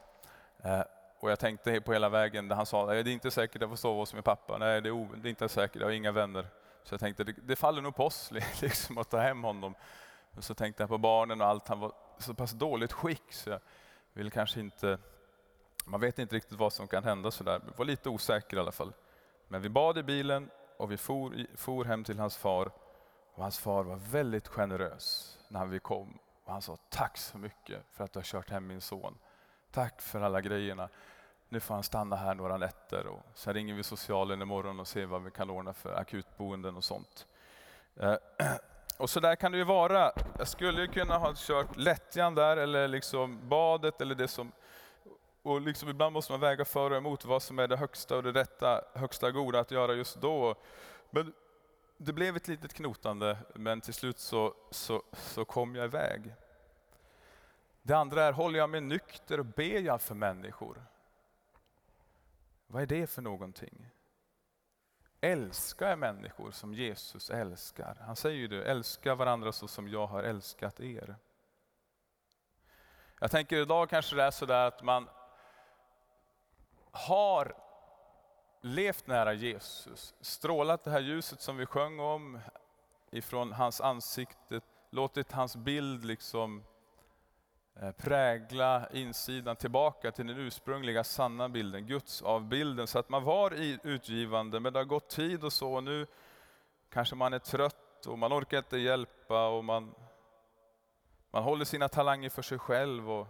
Eh, 0.65 0.83
och 1.21 1.31
jag 1.31 1.39
tänkte 1.39 1.81
på 1.81 1.93
hela 1.93 2.09
vägen 2.09 2.49
där 2.49 2.57
han 2.57 2.67
sa, 2.67 2.87
det 2.87 2.99
är 2.99 3.09
inte 3.09 3.31
säkert 3.31 3.57
att 3.57 3.61
jag 3.61 3.71
får 3.71 3.77
sova 3.77 3.99
hos 3.99 4.15
min 4.15 4.23
pappa. 4.23 4.59
Nej, 4.59 4.81
det 4.81 4.89
är, 4.89 5.09
det 5.17 5.29
är 5.29 5.31
inte 5.31 5.49
säkert, 5.49 5.81
jag 5.81 5.87
har 5.87 5.93
inga 5.93 6.13
vänner. 6.13 6.47
Så 6.83 6.95
jag 6.95 7.01
tänkte, 7.01 7.25
det, 7.25 7.33
det 7.33 7.57
faller 7.57 7.83
nog 7.83 7.95
på 7.95 8.07
oss 8.07 8.31
liksom, 8.61 8.99
att 8.99 9.11
ta 9.11 9.19
hem 9.19 9.45
honom. 9.45 9.75
Och 10.37 10.45
så 10.45 10.55
tänkte 10.55 10.83
jag 10.83 10.91
på 10.91 10.99
barnen 10.99 11.41
och 11.41 11.47
allt. 11.47 11.69
Han 11.69 11.81
var 11.81 11.93
så 12.19 12.35
pass 12.35 12.53
dåligt 12.53 12.93
skick 12.93 13.33
så 13.33 13.51
jag 13.51 13.61
vill 14.13 14.31
kanske 14.31 14.61
inte... 14.61 14.99
Man 15.85 16.01
vet 16.01 16.19
inte 16.19 16.37
riktigt 16.37 16.59
vad 16.59 16.73
som 16.73 16.89
kan 16.89 17.05
hända 17.05 17.31
sådär. 17.31 17.61
Jag 17.67 17.77
var 17.77 17.85
lite 17.85 18.09
osäker 18.09 18.57
i 18.57 18.61
alla 18.61 18.73
fall. 18.73 18.93
Men 19.49 19.63
vi 19.63 19.69
bad 19.69 19.99
i 19.99 20.03
bilen 20.03 20.51
och 20.77 20.93
vi 20.93 20.97
for, 20.97 21.57
for 21.57 21.85
hem 21.85 22.05
till 22.05 22.19
hans 22.19 22.37
far. 22.37 22.71
Och 23.35 23.43
hans 23.43 23.59
far 23.59 23.85
var 23.85 23.97
väldigt 23.97 24.49
generös 24.49 25.39
när 25.49 25.67
vi 25.67 25.79
kom. 25.79 26.19
Och 26.45 26.53
han 26.53 26.63
sa, 26.63 26.77
tack 26.89 27.19
så 27.19 27.39
mycket 27.39 27.83
för 27.91 28.05
att 28.05 28.13
du 28.13 28.19
har 28.19 28.25
kört 28.25 28.51
hem 28.51 28.67
min 28.67 28.81
son. 28.81 29.19
Tack 29.71 30.03
för 30.03 30.21
alla 30.21 30.41
grejerna 30.41 30.89
nu 31.53 31.61
får 31.61 31.75
han 31.75 31.83
stanna 31.83 32.17
här 32.17 32.35
några 32.35 32.57
nätter 32.57 33.07
och 33.07 33.23
sen 33.35 33.55
ringer 33.55 33.75
vi 33.75 33.83
socialen 33.83 34.43
imorgon 34.43 34.81
och 34.81 34.89
ser 34.89 35.07
vad 35.07 35.23
vi 35.23 35.31
kan 35.31 35.51
ordna 35.51 35.73
för 35.73 35.95
akutboenden 35.95 36.77
och 36.77 36.85
sånt. 36.85 37.27
Eh, 37.97 38.15
och 38.99 39.11
så 39.11 39.21
där 39.21 39.37
kan 39.37 39.53
det 39.53 39.59
ju 39.59 39.65
vara. 39.65 40.13
Jag 40.39 40.49
skulle 40.49 40.87
kunna 40.87 41.19
ha 41.19 41.33
kört 41.37 41.77
lättjan 41.77 42.35
där 42.35 42.57
eller 42.57 42.89
liksom 42.89 43.49
badet 43.49 44.01
eller 44.01 44.15
det 44.15 44.29
som 44.29 44.53
och 45.43 45.61
liksom 45.61 45.89
ibland 45.89 46.13
måste 46.13 46.33
man 46.33 46.41
väga 46.41 46.65
för 46.65 46.91
och 46.91 46.97
emot 46.97 47.25
vad 47.25 47.43
som 47.43 47.59
är 47.59 47.69
det 47.69 47.77
högsta 47.77 48.17
och 48.17 48.23
det 48.23 48.33
rätta, 48.33 48.85
högsta 48.95 49.31
goda 49.31 49.61
att 49.61 49.71
göra 49.71 49.95
just 49.95 50.21
då. 50.21 50.55
Men 51.11 51.33
det 51.97 52.13
blev 52.13 52.37
ett 52.37 52.49
litet 52.49 52.75
knotande, 52.75 53.37
men 53.55 53.81
till 53.81 53.95
slut 53.95 54.19
så, 54.19 54.55
så, 54.71 55.03
så 55.13 55.45
kom 55.45 55.75
jag 55.75 55.85
iväg. 55.85 56.35
Det 57.83 57.95
andra 57.95 58.25
är, 58.25 58.33
håller 58.33 58.59
jag 58.59 58.71
mig 58.71 58.81
nykter 58.81 59.41
och 59.41 59.47
ber 59.47 59.81
jag 59.81 60.01
för 60.01 60.15
människor? 60.15 60.92
Vad 62.73 62.83
är 62.83 62.87
det 62.87 63.07
för 63.07 63.23
någonting? 63.23 63.91
Älska 65.21 65.97
människor 65.97 66.51
som 66.51 66.75
Jesus 66.75 67.31
älskar? 67.31 67.97
Han 68.01 68.17
säger 68.17 68.37
ju 68.37 68.49
det, 68.49 68.65
älska 68.65 69.15
varandra 69.15 69.53
så 69.53 69.69
som 69.69 69.89
jag 69.89 70.07
har 70.07 70.23
älskat 70.23 70.81
er. 70.81 71.17
Jag 73.21 73.31
tänker 73.31 73.57
idag 73.57 73.91
kanske 73.91 74.17
det 74.17 74.23
är 74.23 74.31
sådär 74.31 74.67
att 74.67 74.83
man 74.83 75.09
har 76.91 77.55
levt 78.61 79.07
nära 79.07 79.33
Jesus, 79.33 80.15
strålat 80.21 80.85
det 80.85 80.91
här 80.91 81.01
ljuset 81.01 81.41
som 81.41 81.57
vi 81.57 81.67
sjöng 81.67 82.01
om 82.01 82.41
ifrån 83.11 83.53
hans 83.53 83.81
ansikte, 83.81 84.61
låtit 84.91 85.33
hans 85.33 85.57
bild 85.57 86.05
liksom 86.05 86.65
Eh, 87.81 87.93
prägla 87.93 88.89
insidan 88.93 89.57
tillbaka 89.57 90.13
till 90.13 90.27
den 90.27 90.39
ursprungliga 90.39 91.05
sanna 91.05 91.49
bilden, 91.49 91.87
Guds 91.87 92.23
avbilden. 92.23 92.87
Så 92.87 92.99
att 92.99 93.09
man 93.09 93.25
var 93.25 93.55
i 93.55 93.79
utgivande, 93.83 94.61
men 94.61 94.73
det 94.73 94.79
har 94.79 94.85
gått 94.85 95.09
tid 95.09 95.45
och 95.45 95.53
så, 95.53 95.73
och 95.75 95.85
nu 95.85 96.07
kanske 96.91 97.15
man 97.15 97.33
är 97.33 97.39
trött 97.39 98.07
och 98.07 98.19
man 98.19 98.33
orkar 98.33 98.59
inte 98.59 98.77
hjälpa 98.79 99.49
och 99.49 99.65
man, 99.65 99.95
man 101.31 101.43
håller 101.43 101.65
sina 101.65 101.89
talanger 101.89 102.31
för 102.31 102.43
sig 102.43 102.59
själv. 102.59 103.11
Och, 103.11 103.27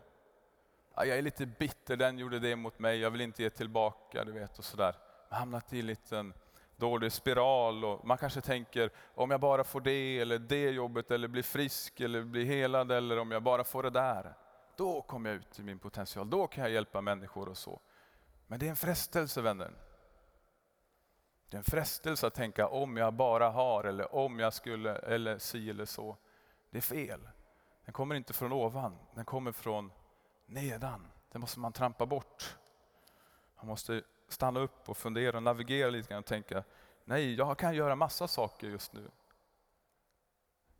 ja, 0.95 1.05
jag 1.05 1.19
är 1.19 1.23
lite 1.23 1.47
bitter, 1.47 1.97
den 1.97 2.19
gjorde 2.19 2.39
det 2.39 2.57
mot 2.57 2.79
mig, 2.79 2.99
jag 2.99 3.11
vill 3.11 3.21
inte 3.21 3.43
ge 3.43 3.51
tillbaka, 3.51 4.25
du 4.25 4.33
vet 4.33 4.59
och 4.59 4.65
sådär 4.65 4.95
hamnat 5.33 5.73
i 5.73 5.81
en 5.81 5.87
liten 5.87 6.35
dålig 6.83 7.13
spiral 7.13 7.85
och 7.85 8.07
man 8.07 8.19
kanske 8.19 8.41
tänker 8.41 8.91
om 9.15 9.31
jag 9.31 9.41
bara 9.41 9.65
får 9.65 9.81
det 9.81 10.19
eller 10.19 10.39
det 10.39 10.71
jobbet 10.71 11.11
eller 11.11 11.29
blir 11.29 11.43
frisk 11.43 12.01
eller 12.01 12.23
blir 12.23 12.45
helad 12.45 12.93
eller 12.93 13.19
om 13.19 13.31
jag 13.31 13.43
bara 13.43 13.65
får 13.65 13.83
det 13.83 13.91
där. 13.91 14.35
Då 14.77 15.03
kommer 15.03 15.31
jag 15.31 15.37
ut 15.37 15.59
i 15.59 15.63
min 15.63 15.79
potential, 15.79 16.31
då 16.31 16.47
kan 16.47 16.65
jag 16.65 16.73
hjälpa 16.73 17.01
människor 17.01 17.49
och 17.49 17.57
så. 17.57 17.81
Men 18.47 18.59
det 18.59 18.67
är 18.67 18.71
en 18.71 18.77
frestelse 18.77 19.41
vänner. 19.41 19.73
Det 21.51 21.57
är 21.57 21.59
en 21.59 21.65
frestelse 21.65 22.27
att 22.27 22.35
tänka 22.35 22.69
om 22.69 22.97
jag 22.97 23.15
bara 23.15 23.51
har 23.51 23.85
eller 23.85 24.15
om 24.15 24.39
jag 24.39 24.55
skulle 24.55 24.97
eller 24.97 25.39
si 25.39 25.71
eller 25.71 25.85
så. 25.85 26.17
Det 26.71 26.79
är 26.79 26.83
fel. 26.83 27.29
Den 27.85 27.93
kommer 27.93 28.15
inte 28.15 28.33
från 28.33 28.53
ovan, 28.53 28.99
den 29.15 29.25
kommer 29.25 29.53
från 29.53 29.93
nedan. 30.47 31.07
Det 31.33 31.39
måste 31.39 31.61
man 31.61 31.73
trampa 31.73 32.07
bort. 32.07 32.57
Man 33.57 33.67
måste 33.67 34.03
stanna 34.33 34.61
upp 34.61 34.89
och 34.89 34.97
fundera 34.97 35.37
och 35.37 35.43
navigera 35.43 35.91
lite 35.91 36.09
grann 36.09 36.19
och 36.19 36.27
tänka, 36.27 36.65
nej, 37.05 37.35
jag 37.35 37.59
kan 37.59 37.75
göra 37.75 37.97
massa 37.97 38.29
saker 38.29 38.67
just 38.67 38.93
nu. 38.93 39.11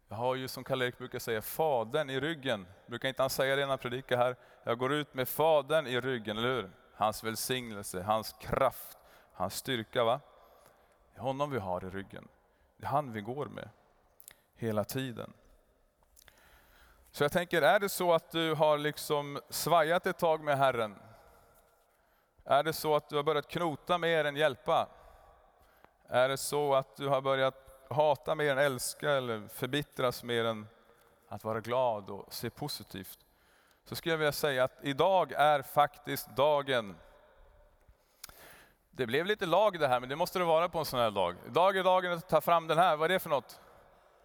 Jag 0.09 0.17
har 0.17 0.35
ju 0.35 0.49
som 0.49 0.65
Karl-Erik 0.65 0.99
brukar 0.99 1.19
säga, 1.19 1.43
Fadern 1.43 2.11
i 2.11 2.21
ryggen. 2.21 2.67
Brukar 2.87 3.09
inte 3.09 3.23
han 3.23 3.31
säga 3.31 3.57
det 3.57 3.63
när 3.63 3.69
han 3.69 3.79
predikar 3.79 4.17
här? 4.17 4.37
Jag 4.65 4.79
går 4.79 4.93
ut 4.93 5.15
med 5.15 5.29
Fadern 5.29 5.87
i 5.87 6.01
ryggen, 6.01 6.39
eller 6.39 6.55
hur? 6.55 6.71
Hans 6.95 7.25
välsignelse, 7.25 8.03
hans 8.03 8.33
kraft, 8.33 8.99
hans 9.33 9.55
styrka. 9.55 10.05
va? 10.05 10.21
Det 11.13 11.19
är 11.19 11.23
honom 11.23 11.51
vi 11.51 11.59
har 11.59 11.85
i 11.85 11.91
ryggen. 11.91 12.29
Det 12.77 12.87
är 12.87 12.91
han 12.91 13.13
vi 13.13 13.21
går 13.21 13.47
med 13.47 13.69
hela 14.57 14.85
tiden. 14.85 15.33
Så 17.11 17.25
jag 17.25 17.33
tänker, 17.33 17.63
är 17.63 17.81
det 17.81 17.89
så 17.89 18.13
att 18.13 18.31
du 18.31 18.55
har 18.55 18.79
liksom 18.79 19.41
svajat 19.51 20.07
ett 20.07 20.19
tag 20.19 20.45
med 20.45 20.59
Herren, 20.59 20.99
är 22.45 22.63
det 22.63 22.73
så 22.73 22.97
att 22.97 23.09
du 23.09 23.17
har 23.17 23.23
börjat 23.23 23.49
knota 23.49 23.99
mer 23.99 24.25
än 24.25 24.37
hjälpa? 24.37 24.89
Är 26.09 26.29
det 26.29 26.37
så 26.37 26.75
att 26.75 26.97
du 26.97 27.09
har 27.09 27.21
börjat 27.21 27.87
hata 27.91 28.35
mer 28.35 28.53
än 28.53 28.59
älska 28.59 29.11
eller 29.11 29.49
förbittras 29.49 30.23
mer 30.23 30.45
än 30.45 30.67
att 31.29 31.45
vara 31.45 31.61
glad 31.61 32.11
och 32.11 32.35
se 32.35 32.51
positivt? 32.51 33.19
Så 33.85 33.95
skulle 33.97 34.13
jag 34.13 34.19
vilja 34.19 34.33
säga 34.33 34.65
att 34.65 34.79
idag 34.83 35.33
är 35.33 35.63
faktiskt 35.63 36.29
dagen. 36.37 36.97
Det 38.91 39.07
blev 39.07 39.27
lite 39.27 39.47
lag 39.47 39.81
det 39.81 39.89
här, 39.89 40.01
men 40.01 40.09
det 40.09 40.17
måste 40.17 40.39
det 40.39 40.45
vara 40.45 40.69
på 40.69 40.79
en 40.79 40.85
sån 40.85 41.01
här 41.01 41.11
dag. 41.11 41.37
Idag 41.47 41.77
är 41.77 41.85
dagen 41.85 42.13
att 42.13 42.29
ta 42.29 42.41
fram 42.41 42.67
den 42.67 42.79
här, 42.79 42.97
vad 42.97 43.11
är 43.11 43.15
det 43.15 43.19
för 43.19 43.31
något? 43.31 43.61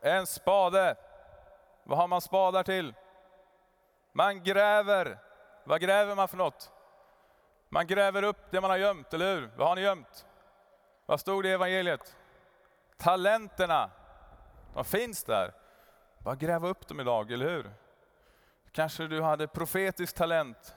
En 0.02 0.28
spade. 0.28 0.96
Vad 1.84 1.98
har 1.98 2.08
man 2.08 2.22
spadar 2.22 2.64
till? 2.64 2.94
Man 4.12 4.44
gräver. 4.44 5.20
Vad 5.64 5.82
gräver 5.82 6.16
man 6.16 6.28
för 6.28 6.38
något? 6.38 6.72
Man 7.70 7.88
gräver 7.88 8.24
upp 8.24 8.52
det 8.52 8.62
man 8.62 8.70
har 8.70 8.78
gömt, 8.78 9.14
eller 9.14 9.36
hur? 9.36 9.50
Vad 9.56 9.68
har 9.68 9.76
ni 9.76 9.82
gömt? 9.82 10.26
Vad 11.06 11.20
stod 11.20 11.44
det 11.44 11.50
i 11.50 11.52
evangeliet? 11.52 12.16
Talenterna, 12.98 13.90
de 14.74 14.86
finns 14.86 15.24
där. 15.24 15.54
Bara 16.20 16.36
gräva 16.36 16.68
upp 16.68 16.88
dem 16.88 17.00
idag, 17.00 17.32
eller 17.32 17.50
hur? 17.50 17.72
Kanske 18.72 19.08
du 19.08 19.22
hade 19.22 19.48
profetisk 19.48 20.16
talent. 20.16 20.76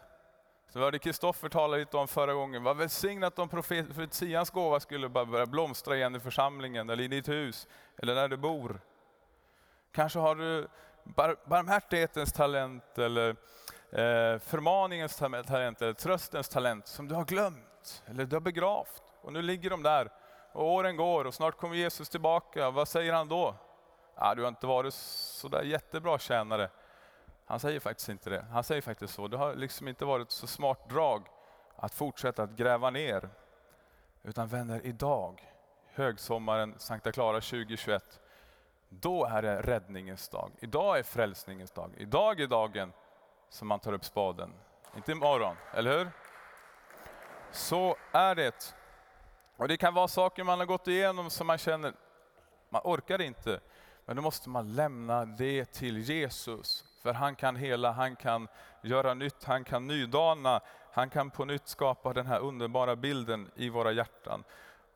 Så 0.69 0.79
vi 0.79 0.85
hörde 0.85 0.99
Kristoffer 0.99 1.49
tala 1.49 1.77
lite 1.77 1.97
om 1.97 2.09
förra 2.09 2.35
gången. 2.35 2.63
Vad 2.63 2.77
välsignat 2.77 3.39
om 3.39 3.49
profetians 3.49 4.51
gåva 4.51 4.81
skulle 4.81 5.09
bara 5.09 5.25
börja 5.25 5.47
blomstra 5.47 5.97
igen 5.97 6.15
i 6.15 6.21
församlingen, 6.21 6.91
eller 6.91 7.05
i 7.05 7.09
ditt 7.09 7.29
hus, 7.29 7.69
eller 7.99 8.15
där 8.15 8.29
du 8.29 8.37
bor. 8.37 8.81
Kanske 9.93 10.19
har 10.19 10.35
du 10.35 10.69
bar 11.05 11.37
barmhärtighetens 11.45 12.33
talent, 12.33 12.99
eller 12.99 13.37
eh, 13.93 14.39
förmaningens 14.39 15.17
talent 15.17 15.83
eller 15.83 15.93
tröstens 15.93 16.49
talent 16.49 16.87
som 16.87 17.09
du 17.09 17.15
har 17.15 17.25
glömt 17.25 18.03
eller 18.07 18.25
du 18.25 18.37
har 18.37 18.41
begravt. 18.41 19.03
Och 19.23 19.33
nu 19.33 19.43
ligger 19.43 19.71
de 19.71 19.83
där 19.83 20.11
och 20.53 20.73
åren 20.73 20.97
går 20.97 21.25
och 21.25 21.35
snart 21.35 21.57
kommer 21.57 21.77
Jesus 21.77 22.09
tillbaka. 22.09 22.71
Vad 22.71 22.89
säger 22.89 23.13
han 23.13 23.29
då? 23.29 23.55
Ah, 24.15 24.35
du 24.35 24.43
har 24.43 24.49
inte 24.49 24.67
varit 24.67 24.95
så 24.95 25.49
där 25.49 25.63
jättebra 25.63 26.19
tjänare. 26.19 26.71
Han 27.47 27.61
säger 27.61 27.81
faktiskt 27.81 28.09
inte 28.09 28.31
det. 28.31 28.45
Han 28.51 28.65
säger 28.65 28.83
faktiskt 28.83 29.15
så. 29.15 29.29
Det 29.29 29.37
har 29.37 29.55
liksom 29.55 29.89
inte 29.89 30.05
varit 30.05 30.31
så 30.31 30.47
smart 30.47 30.89
drag 30.89 31.27
att 31.77 31.95
fortsätta 31.95 32.43
att 32.43 32.51
gräva 32.51 32.91
ner. 32.91 33.29
Utan 34.23 34.49
vänner, 34.49 34.81
idag, 34.87 35.53
högsommaren 35.93 36.75
Sankta 36.79 37.13
Clara 37.13 37.41
2021, 37.41 38.21
då 38.89 39.25
är 39.25 39.43
det 39.43 39.63
räddningens 39.63 40.29
dag. 40.29 40.51
Idag 40.61 40.99
är 40.99 41.03
frälsningens 41.03 41.71
dag. 41.71 41.95
Idag 41.97 42.41
är 42.41 42.47
dagen 42.47 42.93
som 43.51 43.69
man 43.69 43.81
tar 43.81 43.93
upp 43.93 44.05
spaden. 44.05 44.53
Inte 44.97 45.13
imorgon, 45.13 45.57
eller 45.73 45.99
hur? 45.99 46.11
Så 47.51 47.97
är 48.13 48.35
det. 48.35 48.75
Och 49.57 49.69
Det 49.69 49.77
kan 49.77 49.95
vara 49.95 50.09
saker 50.09 50.45
man 50.45 50.59
har 50.59 50.67
gått 50.67 50.89
igenom 50.89 51.31
som 51.31 51.47
man 51.47 51.59
känner, 51.59 51.93
man 52.69 52.83
orkar 52.85 53.21
inte. 53.21 53.61
Men 54.05 54.17
då 54.17 54.23
måste 54.23 54.49
man 54.49 54.75
lämna 54.75 55.25
det 55.25 55.65
till 55.65 55.99
Jesus. 55.99 56.85
För 57.03 57.13
han 57.13 57.37
kan 57.37 57.57
hela, 57.57 57.93
han 57.93 58.17
kan 58.17 58.49
göra 58.83 59.15
nytt, 59.15 59.45
han 59.45 59.65
kan 59.65 59.87
nydana, 59.87 60.61
han 60.93 61.11
kan 61.11 61.31
på 61.31 61.45
nytt 61.45 61.69
skapa 61.69 62.13
den 62.13 62.27
här 62.27 62.41
underbara 62.41 62.97
bilden 62.97 63.51
i 63.57 63.69
våra 63.69 63.93
hjärtan. 63.93 64.45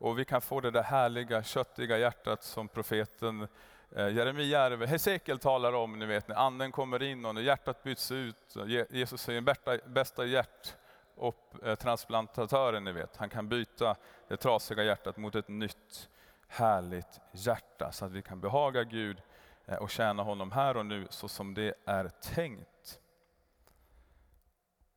Och 0.05 0.19
vi 0.19 0.25
kan 0.25 0.41
få 0.41 0.61
det 0.61 0.71
där 0.71 0.83
härliga, 0.83 1.43
köttiga 1.43 1.97
hjärtat 1.97 2.43
som 2.43 2.67
profeten 2.67 3.47
eh, 3.95 4.09
Jeremia, 4.09 4.85
Hesekiel 4.85 5.39
talar 5.39 5.73
om, 5.73 5.99
ni 5.99 6.05
vet, 6.05 6.27
när 6.27 6.35
anden 6.35 6.71
kommer 6.71 7.03
in 7.03 7.25
och 7.25 7.35
när 7.35 7.41
hjärtat 7.41 7.83
byts 7.83 8.11
ut. 8.11 8.55
Jesus 8.89 9.21
säger 9.21 9.41
bästa, 9.41 9.77
bästa 9.85 10.25
hjärt 10.25 10.75
och 11.15 11.53
eh, 11.63 11.75
transplantatören, 11.75 12.83
ni 12.83 12.91
vet. 12.91 13.17
Han 13.17 13.29
kan 13.29 13.49
byta 13.49 13.95
det 14.27 14.37
trasiga 14.37 14.83
hjärtat 14.83 15.17
mot 15.17 15.35
ett 15.35 15.47
nytt 15.47 16.09
härligt 16.47 17.19
hjärta 17.31 17.91
så 17.91 18.05
att 18.05 18.11
vi 18.11 18.21
kan 18.21 18.39
behaga 18.39 18.83
Gud 18.83 19.21
eh, 19.65 19.77
och 19.77 19.89
tjäna 19.89 20.23
honom 20.23 20.51
här 20.51 20.77
och 20.77 20.85
nu 20.85 21.07
så 21.09 21.27
som 21.27 21.53
det 21.53 21.73
är 21.85 22.09
tänkt. 22.09 22.99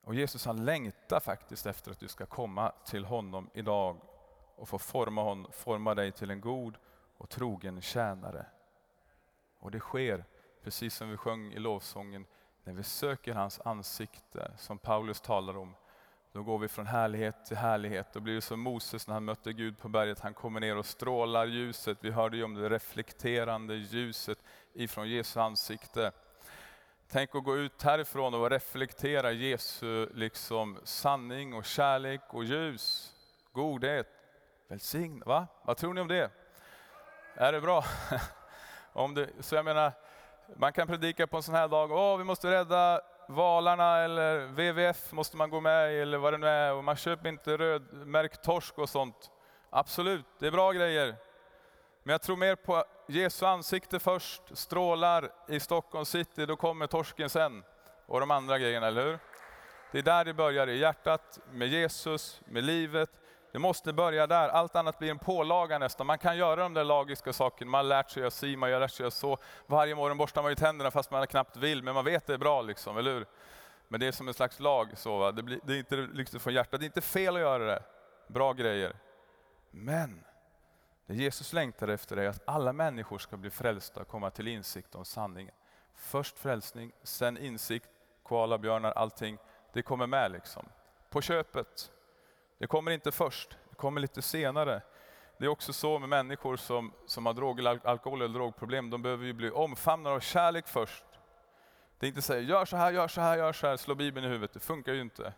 Och 0.05 0.15
Jesus 0.15 0.47
han 0.47 0.65
längtar 0.65 1.21
faktiskt 1.21 1.67
efter 1.67 1.91
att 1.91 2.01
du 2.01 2.09
ska 2.09 2.27
komma 2.27 2.73
till 2.85 3.05
honom 3.05 3.51
idag 3.55 3.97
och 4.59 4.69
få 4.69 4.79
forma, 4.79 5.23
hon, 5.23 5.47
forma 5.53 5.95
dig 5.95 6.13
till 6.13 6.31
en 6.31 6.41
god 6.41 6.77
och 7.17 7.29
trogen 7.29 7.81
tjänare. 7.81 8.47
Och 9.59 9.71
det 9.71 9.81
sker, 9.81 10.25
precis 10.63 10.95
som 10.95 11.11
vi 11.11 11.17
sjöng 11.17 11.53
i 11.53 11.59
lovsången, 11.59 12.27
när 12.65 12.73
vi 12.73 12.83
söker 12.83 13.35
hans 13.35 13.61
ansikte, 13.61 14.53
som 14.59 14.79
Paulus 14.79 15.21
talar 15.21 15.57
om. 15.57 15.75
Då 16.33 16.43
går 16.43 16.59
vi 16.59 16.69
från 16.69 16.87
härlighet 16.87 17.45
till 17.45 17.57
härlighet. 17.57 18.13
Då 18.13 18.21
blir 18.21 18.35
det 18.35 18.41
som 18.41 18.61
Moses 18.61 19.07
när 19.07 19.15
han 19.15 19.25
mötte 19.25 19.53
Gud 19.53 19.79
på 19.79 19.89
berget. 19.89 20.21
Han 20.21 20.35
kommer 20.35 20.61
ner 20.61 20.77
och 20.77 20.87
strålar 20.87 21.47
ljuset. 21.47 21.99
Vi 22.01 22.11
hörde 22.11 22.37
ju 22.37 22.45
om 22.45 22.55
det 22.55 22.69
reflekterande 22.69 23.75
ljuset 23.75 24.39
ifrån 24.73 25.09
Jesu 25.09 25.41
ansikte. 25.41 26.13
Tänk 27.09 27.35
att 27.35 27.45
gå 27.45 27.57
ut 27.57 27.83
härifrån 27.83 28.35
och 28.35 28.51
reflektera 28.51 29.33
Jesu 29.33 30.09
liksom, 30.15 30.79
sanning 30.85 31.55
och 31.55 31.65
kärlek 31.65 32.21
och 32.29 32.45
ljus, 32.45 33.15
godhet, 33.53 34.18
välsign. 34.69 35.23
Va? 35.27 35.47
Vad 35.63 35.77
tror 35.77 35.95
ni 35.95 36.01
om 36.01 36.09
det? 36.09 36.31
Är 37.35 37.53
det 37.53 37.61
bra? 37.61 37.85
om 38.93 39.15
du, 39.15 39.33
så 39.41 39.55
jag 39.55 39.65
menar, 39.65 39.93
man 40.57 40.73
kan 40.73 40.87
predika 40.87 41.27
på 41.27 41.37
en 41.37 41.43
sån 41.43 41.55
här 41.55 41.69
dag, 41.69 41.93
åh 41.93 42.19
vi 42.19 42.25
måste 42.25 42.51
rädda 42.51 43.01
valarna 43.29 43.99
eller 43.99 44.47
WWF 44.47 45.13
måste 45.13 45.37
man 45.37 45.51
gå 45.51 45.61
med 45.61 45.93
i 45.93 45.99
eller 45.99 46.19
vad 46.19 46.33
det 46.33 46.39
nu 46.39 46.47
är 46.47 46.73
och 46.73 46.85
man 46.85 46.97
köper 46.97 47.29
inte 47.29 47.57
rödmärkt 47.57 48.43
torsk 48.43 48.79
och 48.79 48.89
sånt. 48.89 49.31
Absolut, 49.71 50.27
det 50.39 50.47
är 50.47 50.51
bra 50.51 50.73
grejer. 50.73 51.17
Men 52.03 52.13
jag 52.13 52.23
tror 52.23 52.37
mer 52.37 52.57
på 52.57 52.85
Jesu 53.07 53.47
ansikte 53.47 53.99
först, 53.99 54.43
strålar 54.53 55.31
i 55.49 55.61
Stockholm 55.61 56.05
city, 56.05 56.47
då 56.47 56.57
kommer 56.57 56.87
torsken 56.87 57.31
sen. 57.31 57.65
Och 58.07 58.21
de 58.21 58.31
andra 58.31 58.59
grejerna, 58.59 58.87
eller 58.87 59.05
hur? 59.05 59.19
Det 59.93 59.99
är 59.99 60.03
där 60.03 60.25
det 60.25 60.35
börjar, 60.35 60.67
i 60.67 60.79
hjärtat, 60.79 61.39
med 61.51 61.69
Jesus, 61.69 62.41
med 62.45 62.65
livet. 62.65 63.11
Det 63.53 63.59
måste 63.59 63.93
börja 63.93 64.27
där, 64.27 64.49
allt 64.49 64.77
annat 64.77 64.99
blir 64.99 65.11
en 65.11 65.19
pålaga 65.19 65.79
nästan. 65.79 66.07
Man 66.07 66.19
kan 66.19 66.37
göra 66.37 66.63
de 66.63 66.75
där 66.75 66.85
lagiska 66.85 67.33
sakerna, 67.33 67.71
man 67.71 67.79
har 67.79 67.85
lärt 67.85 68.11
sig 68.11 68.25
att 68.25 68.35
si, 68.35 68.57
man 68.57 68.73
har 68.73 68.81
lärt 68.81 68.91
sig 68.91 69.07
att 69.07 69.15
så. 69.15 69.39
Varje 69.67 69.95
morgon 69.95 70.19
borstar 70.19 70.43
man 70.43 70.51
ju 70.51 70.57
tänderna 70.57 70.91
fast 70.91 71.11
man 71.11 71.27
knappt 71.27 71.57
vill, 71.57 71.83
men 71.83 71.95
man 71.95 72.05
vet 72.05 72.27
det 72.27 72.35
är 72.35 72.39
bra 72.39 72.63
liksom, 72.63 72.97
eller 72.97 73.15
hur? 73.15 73.27
Men 73.89 74.01
det 74.01 74.07
är 74.07 74.13
som 74.13 74.29
en 74.29 74.35
slags 74.35 74.61
lag, 74.61 74.99
så, 74.99 75.19
va? 75.19 75.33
Det, 75.33 75.43
blir, 75.43 75.61
det 75.63 75.73
är 75.73 75.79
inte 75.79 75.97
liksom 75.97 76.41
från 76.41 76.55
hjärtat, 76.55 76.81
det 76.81 76.85
är 76.85 76.87
inte 76.87 77.01
fel 77.01 77.37
att 77.37 77.41
göra 77.41 77.65
det. 77.65 77.83
Bra 78.27 78.53
grejer. 78.53 78.97
Men 79.71 80.25
det 81.07 81.15
Jesus 81.15 81.53
längtar 81.53 81.89
efter 81.89 82.17
är 82.17 82.29
att 82.29 82.43
alla 82.45 82.73
människor 82.73 83.19
ska 83.19 83.37
bli 83.37 83.51
frälsta 83.51 84.01
och 84.01 84.09
komma 84.09 84.31
till 84.31 84.49
insikt 84.49 84.95
om 84.95 85.05
sanningen. 85.05 85.55
Först 85.95 86.39
frälsning, 86.39 86.93
sen 87.03 87.39
insikt, 87.39 87.89
koalabjörnar, 88.23 88.93
allting. 88.93 89.39
Det 89.73 89.83
kommer 89.83 90.07
med 90.07 90.33
liksom. 90.33 90.69
På 91.11 91.21
köpet. 91.21 91.91
Det 92.59 92.67
kommer 92.67 92.91
inte 92.91 93.13
först, 93.13 93.57
det 93.71 93.77
kommer 93.77 94.01
lite 94.01 94.23
senare. 94.23 94.83
Det 95.39 95.45
är 95.45 95.49
också 95.49 95.73
så 95.73 95.99
med 95.99 96.09
människor 96.09 96.57
som, 96.57 96.93
som 97.07 97.27
har 97.27 97.35
drog, 97.35 97.67
alkohol 97.67 98.23
eller 98.23 98.35
drogproblem, 98.35 98.91
de 98.91 99.03
behöver 99.03 99.27
ju 99.27 99.33
bli 99.33 99.51
omfamnade 99.51 100.17
av 100.17 100.21
kärlek 100.21 100.69
först. 100.69 101.05
Det 101.99 102.07
är 102.07 102.09
inte 102.09 102.23
säga 102.23 102.41
gör 102.41 102.65
så 102.65 102.77
här, 102.77 102.93
gör 102.93 103.09
så 103.09 103.21
här, 103.21 103.37
gör 103.37 103.53
så 103.53 103.67
här, 103.67 103.77
slå 103.77 103.95
bibeln 103.95 104.27
i 104.27 104.29
huvudet. 104.29 104.53
Det 104.53 104.61
funkar 104.61 104.93
ju 104.93 105.01
inte. 105.01 105.33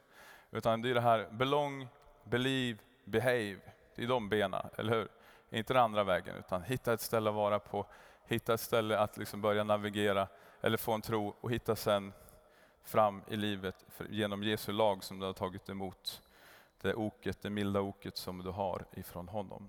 Utan 0.50 0.82
det 0.82 0.90
är 0.90 0.94
det 0.94 1.00
här 1.00 1.28
belong, 1.30 1.88
believe, 2.24 2.78
behave. 3.04 3.60
Det 3.94 4.02
är 4.02 4.06
de 4.06 4.28
benen, 4.28 4.66
eller 4.76 4.92
hur? 4.92 5.08
Inte 5.50 5.72
den 5.72 5.82
andra 5.82 6.04
vägen, 6.04 6.36
utan 6.36 6.62
hitta 6.62 6.92
ett 6.92 7.00
ställe 7.00 7.30
att 7.30 7.36
vara 7.36 7.58
på, 7.58 7.86
hitta 8.26 8.54
ett 8.54 8.60
ställe 8.60 8.98
att 8.98 9.16
liksom 9.16 9.40
börja 9.40 9.64
navigera 9.64 10.28
eller 10.60 10.76
få 10.76 10.92
en 10.92 11.02
tro 11.02 11.36
och 11.40 11.50
hitta 11.52 11.76
sen 11.76 12.12
fram 12.84 13.22
i 13.28 13.36
livet 13.36 13.86
genom 14.08 14.42
Jesu 14.42 14.72
lag 14.72 15.04
som 15.04 15.18
du 15.18 15.26
har 15.26 15.32
tagit 15.32 15.68
emot. 15.68 16.22
Det 16.80 16.94
oket, 16.94 17.42
det 17.42 17.50
milda 17.50 17.80
oket 17.80 18.16
som 18.16 18.42
du 18.42 18.50
har 18.50 18.84
ifrån 18.92 19.28
honom. 19.28 19.68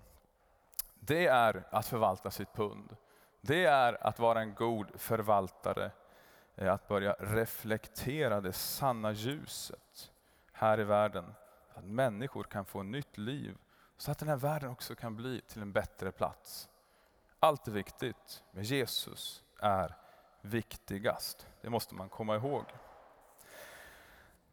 Det 1.00 1.28
är 1.28 1.64
att 1.70 1.86
förvalta 1.86 2.32
sitt 2.32 2.54
pund. 2.54 2.96
Det 3.42 3.66
är 3.66 4.08
att 4.08 4.20
vara 4.20 4.42
en 4.42 4.54
god 4.54 4.88
förvaltare. 4.96 5.92
Eh, 6.56 6.74
att 6.74 6.88
börja 6.88 7.16
reflektera 7.20 8.42
det 8.42 8.54
sanna 8.54 9.12
ljuset 9.12 10.12
här 10.52 10.80
i 10.80 10.84
världen. 10.84 11.34
Att 11.74 11.86
människor 11.86 12.44
kan 12.44 12.66
få 12.66 12.84
nytt 12.84 13.18
liv 13.18 13.58
så 13.98 14.12
att 14.12 14.20
den 14.20 14.30
här 14.30 14.38
världen 14.38 14.70
också 14.70 14.96
kan 14.96 15.16
bli 15.16 15.42
till 15.42 15.62
en 15.62 15.72
bättre 15.72 16.12
plats. 16.12 16.70
Allt 17.40 17.68
är 17.68 17.72
viktigt, 17.72 18.44
men 18.52 18.64
Jesus 18.64 19.44
är 19.60 19.96
viktigast. 20.42 21.48
Det 21.62 21.70
måste 21.70 21.96
man 21.96 22.10
komma 22.10 22.36
ihåg. 22.36 22.66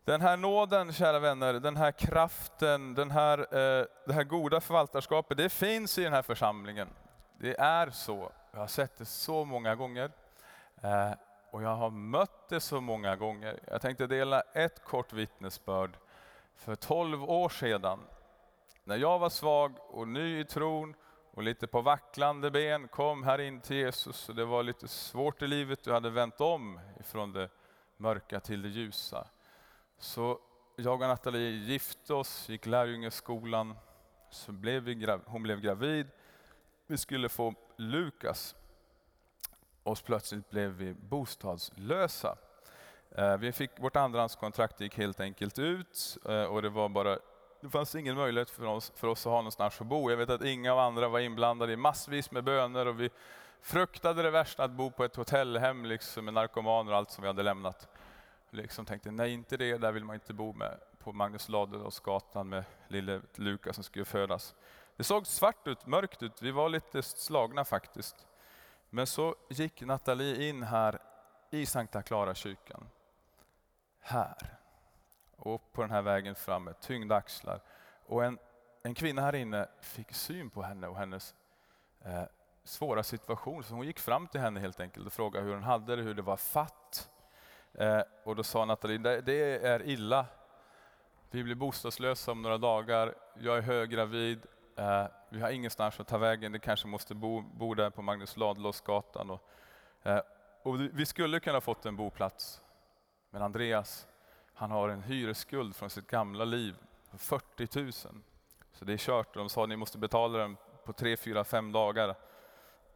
Den 0.09 0.21
här 0.21 0.37
nåden, 0.37 0.93
kära 0.93 1.19
vänner, 1.19 1.55
den 1.55 1.77
här 1.77 1.93
kraften, 1.93 2.95
den 2.95 3.11
här, 3.11 3.39
eh, 3.39 3.87
det 4.07 4.13
här 4.13 4.25
goda 4.25 4.61
förvaltarskapet, 4.61 5.37
det 5.37 5.49
finns 5.49 5.99
i 5.99 6.03
den 6.03 6.13
här 6.13 6.23
församlingen. 6.23 6.89
Det 7.39 7.61
är 7.61 7.91
så. 7.91 8.33
Jag 8.53 8.61
har 8.61 8.67
sett 8.67 8.99
det 8.99 9.05
så 9.05 9.45
många 9.45 9.75
gånger. 9.75 10.11
Eh, 10.83 11.13
och 11.51 11.63
jag 11.63 11.75
har 11.75 11.91
mött 11.91 12.49
det 12.49 12.61
så 12.61 12.81
många 12.81 13.17
gånger. 13.17 13.61
Jag 13.67 13.81
tänkte 13.81 14.07
dela 14.07 14.41
ett 14.41 14.85
kort 14.85 15.13
vittnesbörd. 15.13 15.91
För 16.57 16.75
12 16.75 17.25
år 17.25 17.49
sedan 17.49 17.99
när 18.85 18.97
jag 18.97 19.19
var 19.19 19.31
svag 19.31 19.73
och 19.89 20.09
ny 20.09 20.41
i 20.41 20.45
tron 20.45 20.95
och 21.35 21.43
lite 21.43 21.67
på 21.67 21.81
vacklande 21.81 22.51
ben 22.51 22.89
kom 22.89 23.23
här 23.23 23.41
in 23.41 23.61
till 23.61 23.77
Jesus 23.77 24.29
och 24.29 24.35
det 24.35 24.45
var 24.45 24.63
lite 24.63 24.89
svårt 24.89 25.43
i 25.43 25.47
livet. 25.47 25.85
du 25.85 25.93
hade 25.93 26.11
vänt 26.11 26.41
om 26.41 26.81
ifrån 27.01 27.33
det 27.33 27.49
mörka 27.97 28.41
till 28.41 28.63
det 28.63 28.69
ljusa. 28.69 29.27
Så 29.99 30.39
jag 30.77 31.03
och 31.03 31.09
Nathalie 31.09 31.51
gifte 31.51 32.15
oss, 32.15 32.49
gick 32.49 32.67
lärjungeskolan, 32.67 33.75
så 34.31 34.53
blev 34.53 34.83
vi, 34.83 35.19
hon 35.27 35.43
blev 35.43 35.61
gravid. 35.61 36.07
Vi 36.87 36.99
skulle 36.99 37.29
få 37.29 37.55
Lukas. 37.77 38.55
Och 39.83 39.99
plötsligt 40.05 40.51
blev 40.51 40.71
vi 40.71 40.95
bostadslösa. 40.95 42.37
Eh, 43.11 43.37
vi 43.37 43.53
fick, 43.53 43.71
vårt 43.79 43.97
andrahandskontrakt 43.97 44.81
gick 44.81 44.99
helt 44.99 45.21
enkelt 45.21 45.59
ut 45.59 46.19
eh, 46.29 46.43
och 46.43 46.63
det 46.63 46.69
var 46.69 46.89
bara 46.89 47.19
det 47.61 47.69
fanns 47.69 47.95
ingen 47.95 48.17
möjlighet 48.17 48.51
för 48.51 48.65
oss, 48.65 48.93
för 48.97 49.09
oss 49.09 49.27
att 49.27 49.31
ha 49.31 49.39
någonstans 49.39 49.81
att 49.81 49.87
bo. 49.87 50.11
Jag 50.11 50.17
vet 50.17 50.31
att 50.31 50.45
inga 50.45 50.73
av 50.73 50.79
andra 50.79 51.09
var 51.09 51.21
inblandade 51.21 51.73
i 51.73 51.77
massvis 51.77 52.31
med 52.31 52.45
böner 52.45 52.87
och 52.87 53.01
vi 53.01 53.11
fruktade 53.61 54.23
det 54.23 54.31
värsta 54.31 54.65
att 54.65 54.71
bo 54.71 54.91
på 54.91 55.05
ett 55.05 55.17
hotellhem 55.17 55.85
liksom, 55.85 56.25
med 56.25 56.35
narkomaner 56.35 56.93
och 56.93 56.99
allt 56.99 57.11
som 57.11 57.23
vi 57.23 57.29
hade 57.29 57.43
lämnat. 57.43 57.89
Liksom 58.51 58.85
tänkte, 58.85 59.11
nej 59.11 59.33
inte 59.33 59.57
det, 59.57 59.79
där 59.79 59.93
vill 59.93 60.05
man 60.05 60.15
inte 60.15 60.33
bo 60.33 60.53
med. 60.53 60.81
På 60.99 61.13
Magnus 61.13 61.49
Ladulåsgatan 61.49 62.49
med 62.49 62.65
lille 62.89 63.21
Lukas 63.35 63.75
som 63.75 63.85
skulle 63.85 64.05
födas. 64.05 64.55
Det 64.97 65.05
såg 65.05 65.27
svart 65.27 65.67
ut, 65.67 65.87
mörkt 65.87 66.23
ut, 66.23 66.43
vi 66.43 66.51
var 66.51 66.69
lite 66.69 67.03
slagna 67.03 67.65
faktiskt. 67.65 68.27
Men 68.91 69.07
så 69.07 69.35
gick 69.49 69.81
Nathalie 69.81 70.49
in 70.49 70.63
här 70.63 70.99
i 71.51 71.67
Sankta 71.67 72.03
Clara 72.03 72.35
kyrkan. 72.35 72.89
Här 74.01 74.59
och 75.37 75.73
på 75.73 75.81
den 75.81 75.91
här 75.91 76.03
vägen 76.03 76.35
fram 76.35 76.65
med 76.65 76.81
tyngda 76.81 77.17
axlar. 77.17 77.61
Och 78.07 78.25
en, 78.25 78.39
en 78.83 78.95
kvinna 78.95 79.23
här 79.23 79.35
inne 79.35 79.69
fick 79.81 80.13
syn 80.13 80.51
på 80.51 80.63
henne 80.63 80.89
och 80.89 80.97
hennes 80.97 81.35
eh, 82.05 82.23
svåra 82.65 83.03
situation. 83.03 83.65
Så 83.65 83.75
hon 83.75 83.87
gick 83.87 83.99
fram 83.99 84.27
till 84.27 84.41
henne 84.41 84.61
helt 84.61 84.81
enkelt 84.81 85.07
och 85.07 85.13
frågade 85.13 85.47
hur 85.47 85.55
hon 85.55 85.63
hade 85.63 85.97
det, 85.97 86.03
hur 86.03 86.15
det 86.15 86.23
var 86.23 86.37
fatt. 86.37 87.11
Eh, 87.79 88.03
och 88.25 88.37
då 88.37 88.43
sa 88.43 88.65
Nathalie, 88.65 88.99
det, 88.99 89.21
det 89.21 89.67
är 89.67 89.83
illa. 89.83 90.27
Vi 91.31 91.43
blir 91.43 91.55
bostadslösa 91.55 92.33
om 92.33 92.43
några 92.43 92.59
dagar. 92.59 93.15
Jag 93.35 93.59
är 93.59 93.63
höggravid. 93.63 94.47
Eh, 94.77 95.07
vi 95.29 95.41
har 95.41 95.51
ingenstans 95.51 96.01
att 96.01 96.09
ta 96.09 96.19
vägen. 96.19 96.53
Det 96.53 96.59
kanske 96.59 96.89
måste 96.89 97.15
bo, 97.15 97.41
bo 97.41 97.75
där 97.75 97.91
på 97.91 98.03
Magnus 98.03 98.37
Ladulåsgatan. 98.37 99.31
Och, 99.31 99.43
eh, 100.03 100.21
och 100.63 100.81
vi 100.81 101.07
skulle 101.07 101.41
kunna 101.41 101.61
fått 101.61 101.87
en 101.87 101.97
boplats. 101.97 102.61
Men 103.31 103.43
Andreas, 103.43 104.07
han 104.55 104.71
har 104.71 104.89
en 104.89 105.03
hyresskuld 105.03 105.77
från 105.77 105.91
sitt 105.91 106.07
gamla 106.07 106.45
liv 106.45 106.77
40 107.13 107.81
000. 107.81 107.93
Så 108.73 108.85
det 108.85 108.93
är 108.93 108.99
kört. 108.99 109.35
De 109.35 109.49
sa 109.49 109.67
ni 109.67 109.77
måste 109.77 109.99
betala 109.99 110.39
den 110.39 110.57
på 110.85 110.93
tre, 110.93 111.17
fyra, 111.17 111.45
fem 111.45 111.73
dagar. 111.73 112.15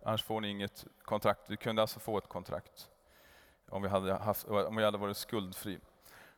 Annars 0.04 0.24
får 0.24 0.40
ni 0.40 0.48
inget 0.48 0.86
kontrakt. 1.02 1.50
Vi 1.50 1.56
kunde 1.56 1.82
alltså 1.82 2.00
få 2.00 2.18
ett 2.18 2.28
kontrakt 2.28 2.88
om 3.72 3.82
vi 3.82 3.88
hade, 3.88 4.14
haft, 4.14 4.48
om 4.48 4.76
vi 4.76 4.84
hade 4.84 4.98
varit 4.98 5.16
skuldfri. 5.16 5.78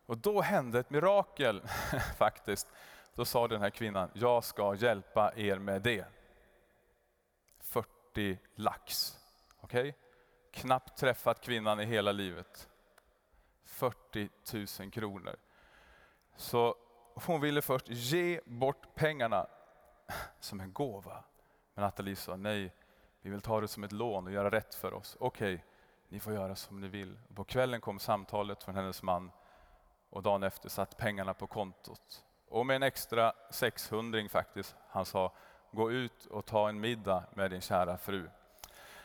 Och 0.07 0.19
då 0.19 0.41
hände 0.41 0.79
ett 0.79 0.91
mirakel 0.91 1.63
faktiskt. 2.17 2.69
Då 3.15 3.25
sa 3.25 3.49
den 3.49 3.61
här 3.61 3.71
kvinnan, 3.71 4.11
jag 4.13 4.45
ska 4.45 4.75
hjälpa 4.75 5.33
er 5.37 5.59
med 5.59 5.83
det. 5.83 6.05
40 7.61 8.39
lax. 8.55 9.19
Okej? 9.61 9.81
Okay? 9.89 9.93
Knappt 10.53 10.99
träffat 10.99 11.41
kvinnan 11.41 11.81
i 11.81 11.85
hela 11.85 12.13
livet. 12.13 12.69
40 13.65 14.29
000 14.81 14.91
kronor. 14.91 15.37
Så 16.37 16.75
hon 17.15 17.41
ville 17.41 17.63
först 17.63 17.89
ge 17.89 18.41
bort 18.45 18.95
pengarna 18.95 19.47
som 20.41 20.61
en 20.61 20.73
gåva. 20.73 21.25
Men 21.75 21.83
Nathalie 21.83 22.17
sa 22.17 22.37
nej, 22.37 22.75
vi 23.21 23.31
vill 23.31 23.41
ta 23.41 23.61
det 23.61 23.69
som 23.69 23.85
ett 23.85 23.93
lån 23.93 24.27
och 24.27 24.33
göra 24.33 24.51
rätt 24.51 24.75
för 24.75 24.95
oss. 24.95 25.17
Okej, 25.21 25.55
okay, 25.55 25.67
ni 26.15 26.21
får 26.21 26.33
göra 26.33 26.57
som 26.57 26.81
ni 26.81 26.89
vill. 26.89 27.19
På 27.35 27.45
kvällen 27.45 27.81
kom 27.81 27.99
samtalet 27.99 28.63
från 28.63 28.75
hennes 28.75 29.03
man 29.03 29.31
och 30.11 30.23
dagen 30.23 30.43
efter 30.43 30.69
satt 30.69 30.97
pengarna 30.97 31.35
på 31.35 31.47
kontot. 31.47 32.25
Och 32.49 32.67
med 32.67 32.77
en 32.77 32.83
extra 32.83 33.33
600 33.51 34.29
faktiskt. 34.29 34.77
Han 34.89 35.05
sa, 35.05 35.33
gå 35.73 35.93
ut 35.93 36.27
och 36.27 36.47
ta 36.47 36.69
en 36.69 36.81
middag 36.81 37.25
med 37.35 37.51
din 37.51 37.61
kära 37.61 37.99
fru. 37.99 38.29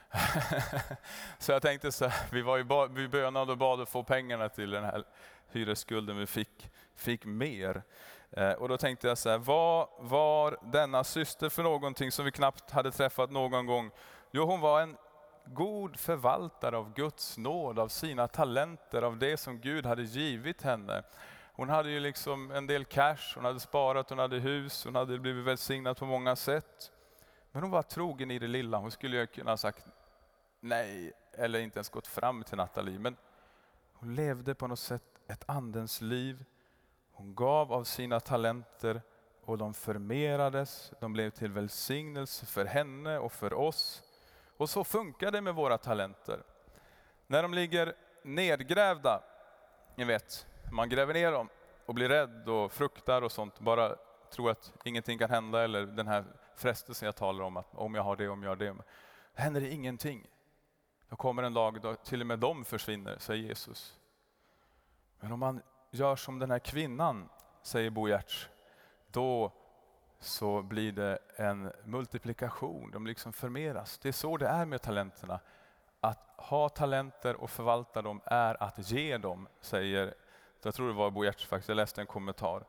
så 1.40 1.52
jag 1.52 1.62
tänkte 1.62 1.92
så 1.92 2.08
här, 2.08 2.28
vi, 2.32 2.42
var 2.42 2.58
ju 2.58 2.88
vi 2.90 3.08
bönade 3.08 3.52
och 3.52 3.58
bad 3.58 3.82
att 3.82 3.90
få 3.90 4.04
pengarna 4.04 4.50
till 4.50 4.70
den 4.70 4.84
här 4.84 5.04
hyresskulden, 5.52 6.18
vi 6.18 6.28
fick, 6.28 6.72
fick 6.96 7.26
mer. 7.26 7.84
Eh, 8.32 8.52
och 8.52 8.70
då 8.70 8.78
tänkte 8.78 9.08
jag 9.08 9.18
så 9.18 9.30
här, 9.30 9.38
vad 9.38 9.88
var 10.00 10.58
denna 10.62 11.04
syster 11.04 11.50
för 11.50 11.64
någonting 11.64 12.12
som 12.12 12.26
vi 12.26 12.32
knappt 12.32 12.72
hade 12.72 12.92
träffat 12.92 13.32
någon 13.32 13.66
gång? 13.66 13.92
Jo, 14.32 14.46
hon 14.46 14.60
var 14.60 14.82
en 14.82 14.98
god 15.54 16.00
förvaltare 16.00 16.78
av 16.78 16.94
Guds 16.94 17.38
nåd, 17.38 17.80
av 17.80 17.88
sina 17.88 18.28
talenter, 18.28 19.02
av 19.02 19.18
det 19.18 19.38
som 19.38 19.60
Gud 19.60 19.86
hade 19.86 20.04
givit 20.04 20.62
henne. 20.62 21.04
Hon 21.54 21.70
hade 21.70 21.90
ju 21.90 22.00
liksom 22.00 22.52
en 22.52 22.68
del 22.68 22.86
cash, 22.86 23.36
hon 23.36 23.46
hade 23.46 23.60
sparat, 23.60 24.10
hon 24.10 24.20
hade 24.20 24.40
hus, 24.40 24.86
hon 24.86 24.96
hade 24.96 25.20
blivit 25.20 25.46
välsignad 25.46 25.98
på 25.98 26.06
många 26.06 26.36
sätt. 26.36 26.92
Men 27.52 27.62
hon 27.62 27.72
var 27.72 27.84
trogen 27.84 28.32
i 28.32 28.40
det 28.40 28.48
lilla. 28.48 28.78
Hon 28.78 28.92
skulle 28.92 29.18
ju 29.18 29.28
kunna 29.28 29.52
ha 29.52 29.58
sagt 29.58 29.86
nej, 30.60 31.12
eller 31.34 31.60
inte 31.60 31.78
ens 31.78 31.90
gått 31.90 32.08
fram 32.08 32.44
till 32.44 32.58
Nathalie. 32.58 33.00
Men 33.00 33.18
hon 33.94 34.16
levde 34.16 34.56
på 34.56 34.68
något 34.68 34.80
sätt 34.80 35.04
ett 35.28 35.44
andens 35.48 36.02
liv. 36.02 36.46
Hon 37.12 37.36
gav 37.36 37.74
av 37.74 37.84
sina 37.84 38.20
talenter 38.20 39.02
och 39.46 39.58
de 39.58 39.74
förmerades, 39.74 40.92
de 41.00 41.14
blev 41.14 41.30
till 41.30 41.52
välsignelse 41.52 42.46
för 42.46 42.66
henne 42.66 43.18
och 43.18 43.32
för 43.32 43.54
oss. 43.54 44.04
Och 44.60 44.70
så 44.70 44.84
funkar 44.84 45.32
det 45.32 45.42
med 45.42 45.56
våra 45.56 45.78
talenter. 45.78 46.44
När 47.28 47.42
de 47.44 47.54
ligger 47.54 47.94
nedgrävda, 48.24 49.24
ni 49.96 50.04
vet, 50.04 50.48
man 50.72 50.90
gräver 50.90 51.14
ner 51.14 51.32
dem 51.32 51.50
och 51.86 51.94
blir 51.94 52.10
rädd 52.10 52.50
och 52.50 52.72
fruktar 52.72 53.22
och 53.22 53.32
sånt, 53.32 53.60
bara 53.60 53.96
tror 54.30 54.52
att 54.52 54.74
ingenting 54.84 55.18
kan 55.18 55.30
hända 55.30 55.64
eller 55.64 55.86
den 55.86 56.08
här 56.08 56.26
frestelsen 56.56 57.06
jag 57.06 57.16
talar 57.16 57.46
om, 57.46 57.58
att 57.58 57.76
om 57.76 57.96
jag 57.96 58.04
har 58.04 58.16
det, 58.16 58.30
om 58.30 58.44
jag 58.44 58.52
har 58.52 58.56
det. 58.56 58.70
Då 58.70 58.84
händer 59.34 59.62
det 59.62 59.70
ingenting. 59.70 60.28
Då 61.10 61.16
kommer 61.16 61.44
en 61.44 61.54
dag 61.54 61.82
då 61.82 61.96
till 61.96 62.22
och 62.22 62.28
med 62.28 62.40
de 62.40 62.66
försvinner, 62.66 63.18
säger 63.18 63.44
Jesus. 63.44 64.00
Men 65.20 65.32
om 65.32 65.40
man 65.40 65.62
gör 65.92 66.16
som 66.16 66.40
den 66.40 66.52
här 66.52 66.60
kvinnan, 66.60 67.30
säger 67.62 67.90
Bo 67.90 68.08
Giertz, 68.08 68.50
då 69.12 69.52
så 70.20 70.62
blir 70.62 70.92
det 70.92 71.18
en 71.36 71.72
multiplikation, 71.84 72.92
de 72.92 73.08
liksom 73.08 73.34
förmeras. 73.34 73.98
Det 73.98 74.08
är 74.08 74.14
så 74.14 74.38
det 74.38 74.48
är 74.48 74.66
med 74.66 74.82
talenterna. 74.82 75.40
Att 76.00 76.34
ha 76.38 76.70
talenter 76.70 77.36
och 77.36 77.50
förvalta 77.50 78.02
dem 78.02 78.22
är 78.26 78.64
att 78.64 78.92
ge 78.92 79.18
dem, 79.18 79.48
säger, 79.62 80.14
jag 80.62 80.74
tror 80.74 80.88
det 80.88 80.94
var 80.94 81.12
Bo 81.12 81.24
Giertz 81.24 81.46
faktiskt, 81.46 81.70
jag 81.70 81.76
läste 81.76 82.02
en 82.02 82.08
kommentar. 82.08 82.66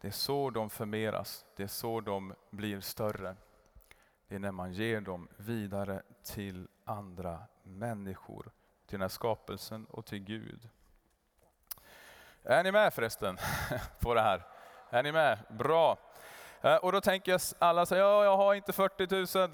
Det 0.00 0.08
är 0.08 0.12
så 0.12 0.50
de 0.50 0.70
förmeras, 0.70 1.44
det 1.56 1.62
är 1.62 1.66
så 1.66 2.00
de 2.00 2.34
blir 2.50 2.80
större. 2.80 3.36
Det 4.28 4.34
är 4.34 4.38
när 4.38 4.52
man 4.52 4.72
ger 4.72 5.00
dem 5.00 5.28
vidare 5.36 6.02
till 6.24 6.68
andra 6.84 7.42
människor, 7.62 8.42
till 8.86 8.98
den 8.98 9.00
här 9.00 9.08
skapelsen 9.08 9.84
och 9.84 10.06
till 10.06 10.18
Gud. 10.18 10.68
Är 12.42 12.64
ni 12.64 12.72
med 12.72 12.94
förresten 12.94 13.38
på 14.00 14.14
det 14.14 14.20
här? 14.20 14.42
Är 14.90 15.02
ni 15.02 15.12
med? 15.12 15.38
Bra. 15.50 15.98
Eh, 16.62 16.76
och 16.76 16.92
då 16.92 17.00
tänker 17.00 17.32
jag 17.32 17.40
alla 17.58 17.86
säger, 17.86 18.02
ja 18.02 18.24
jag 18.24 18.36
har 18.36 18.54
inte 18.54 18.72
40 18.72 19.38
000, 19.38 19.50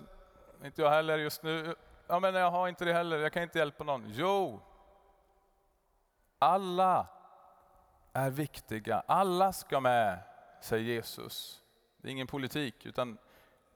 inte 0.64 0.82
jag 0.82 0.90
heller 0.90 1.18
just 1.18 1.42
nu. 1.42 1.74
Ja 2.06 2.20
men 2.20 2.34
jag 2.34 2.50
har 2.50 2.68
inte 2.68 2.84
det 2.84 2.92
heller, 2.92 3.18
jag 3.18 3.32
kan 3.32 3.42
inte 3.42 3.58
hjälpa 3.58 3.84
någon. 3.84 4.04
Jo, 4.08 4.60
alla 6.38 7.06
är 8.12 8.30
viktiga, 8.30 9.02
alla 9.06 9.52
ska 9.52 9.80
med, 9.80 10.18
säger 10.60 10.84
Jesus. 10.84 11.62
Det 11.96 12.08
är 12.08 12.12
ingen 12.12 12.26
politik, 12.26 12.86
utan 12.86 13.18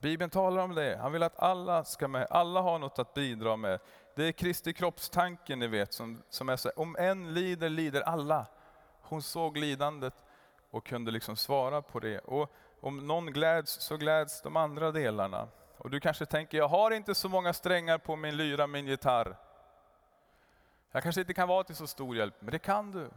Bibeln 0.00 0.30
talar 0.30 0.62
om 0.62 0.74
det. 0.74 0.98
Han 1.02 1.12
vill 1.12 1.22
att 1.22 1.38
alla 1.38 1.84
ska 1.84 2.08
med, 2.08 2.26
alla 2.30 2.60
har 2.60 2.78
något 2.78 2.98
att 2.98 3.14
bidra 3.14 3.56
med. 3.56 3.80
Det 4.14 4.24
är 4.24 4.32
Kristi 4.32 4.72
kroppstanken 4.72 5.58
ni 5.58 5.66
vet, 5.66 5.92
som, 5.92 6.22
som 6.28 6.48
är 6.48 6.56
så 6.56 6.70
om 6.76 6.96
en 6.98 7.34
lider, 7.34 7.68
lider 7.68 8.00
alla. 8.00 8.46
Hon 9.00 9.22
såg 9.22 9.56
lidandet 9.56 10.14
och 10.70 10.86
kunde 10.86 11.10
liksom 11.10 11.36
svara 11.36 11.82
på 11.82 12.00
det. 12.00 12.18
Och 12.18 12.52
om 12.82 13.06
någon 13.06 13.26
gläds 13.26 13.80
så 13.80 13.96
gläds 13.96 14.42
de 14.42 14.56
andra 14.56 14.92
delarna. 14.92 15.48
Och 15.76 15.90
du 15.90 16.00
kanske 16.00 16.26
tänker, 16.26 16.58
jag 16.58 16.68
har 16.68 16.90
inte 16.90 17.14
så 17.14 17.28
många 17.28 17.52
strängar 17.52 17.98
på 17.98 18.16
min 18.16 18.36
lyra, 18.36 18.66
min 18.66 18.86
gitarr. 18.86 19.36
Jag 20.90 21.02
kanske 21.02 21.20
inte 21.20 21.34
kan 21.34 21.48
vara 21.48 21.64
till 21.64 21.76
så 21.76 21.86
stor 21.86 22.16
hjälp, 22.16 22.34
men 22.40 22.50
det 22.50 22.58
kan 22.58 22.90
du. 22.90 23.10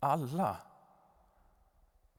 Alla. 0.00 0.56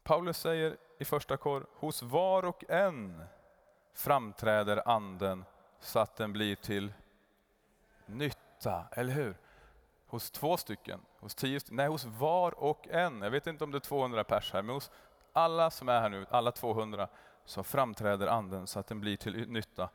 Paulus 0.03 0.37
säger 0.37 0.77
i 0.99 1.05
första 1.05 1.37
kor, 1.37 1.67
hos 1.73 2.03
var 2.03 2.45
och 2.45 2.63
en 2.69 3.23
framträder 3.93 4.87
anden 4.89 5.45
så 5.79 5.99
att 5.99 6.15
den 6.15 6.33
blir 6.33 6.55
till 6.55 6.93
nytta, 8.05 8.85
eller 8.91 9.13
hur? 9.13 9.37
Hos 10.15 10.31
två 10.31 10.57
stycken, 10.57 11.01
hos 11.19 11.35
tio 11.35 11.59
stycken, 11.59 11.75
nej 11.75 11.87
hos 11.87 12.05
var 12.05 12.59
och 12.59 12.87
en. 12.87 13.21
Jag 13.21 13.31
vet 13.31 13.47
inte 13.47 13.63
om 13.63 13.71
det 13.71 13.77
är 13.77 13.79
200 13.79 14.23
pers 14.23 14.53
här, 14.53 14.61
men 14.61 14.75
hos 14.75 14.91
alla 15.33 15.71
som 15.71 15.89
är 15.89 16.01
här 16.01 16.09
nu, 16.09 16.25
alla 16.29 16.51
200, 16.51 17.07
så 17.45 17.63
framträder 17.63 18.27
anden 18.27 18.67
så 18.67 18.79
att 18.79 18.87
den 18.87 18.99
blir 18.99 19.17
till 19.17 19.49
nytta. 19.49 19.89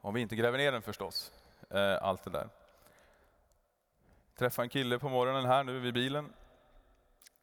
Om 0.00 0.14
vi 0.14 0.20
inte 0.20 0.36
gräver 0.36 0.58
ner 0.58 0.72
den 0.72 0.82
förstås, 0.82 1.32
eh, 1.70 2.02
allt 2.02 2.24
det 2.24 2.30
där. 2.30 2.48
Träffade 4.38 4.66
en 4.66 4.70
kille 4.70 4.98
på 4.98 5.08
morgonen 5.08 5.44
här 5.44 5.64
nu 5.64 5.78
vid 5.78 5.94
bilen. 5.94 6.32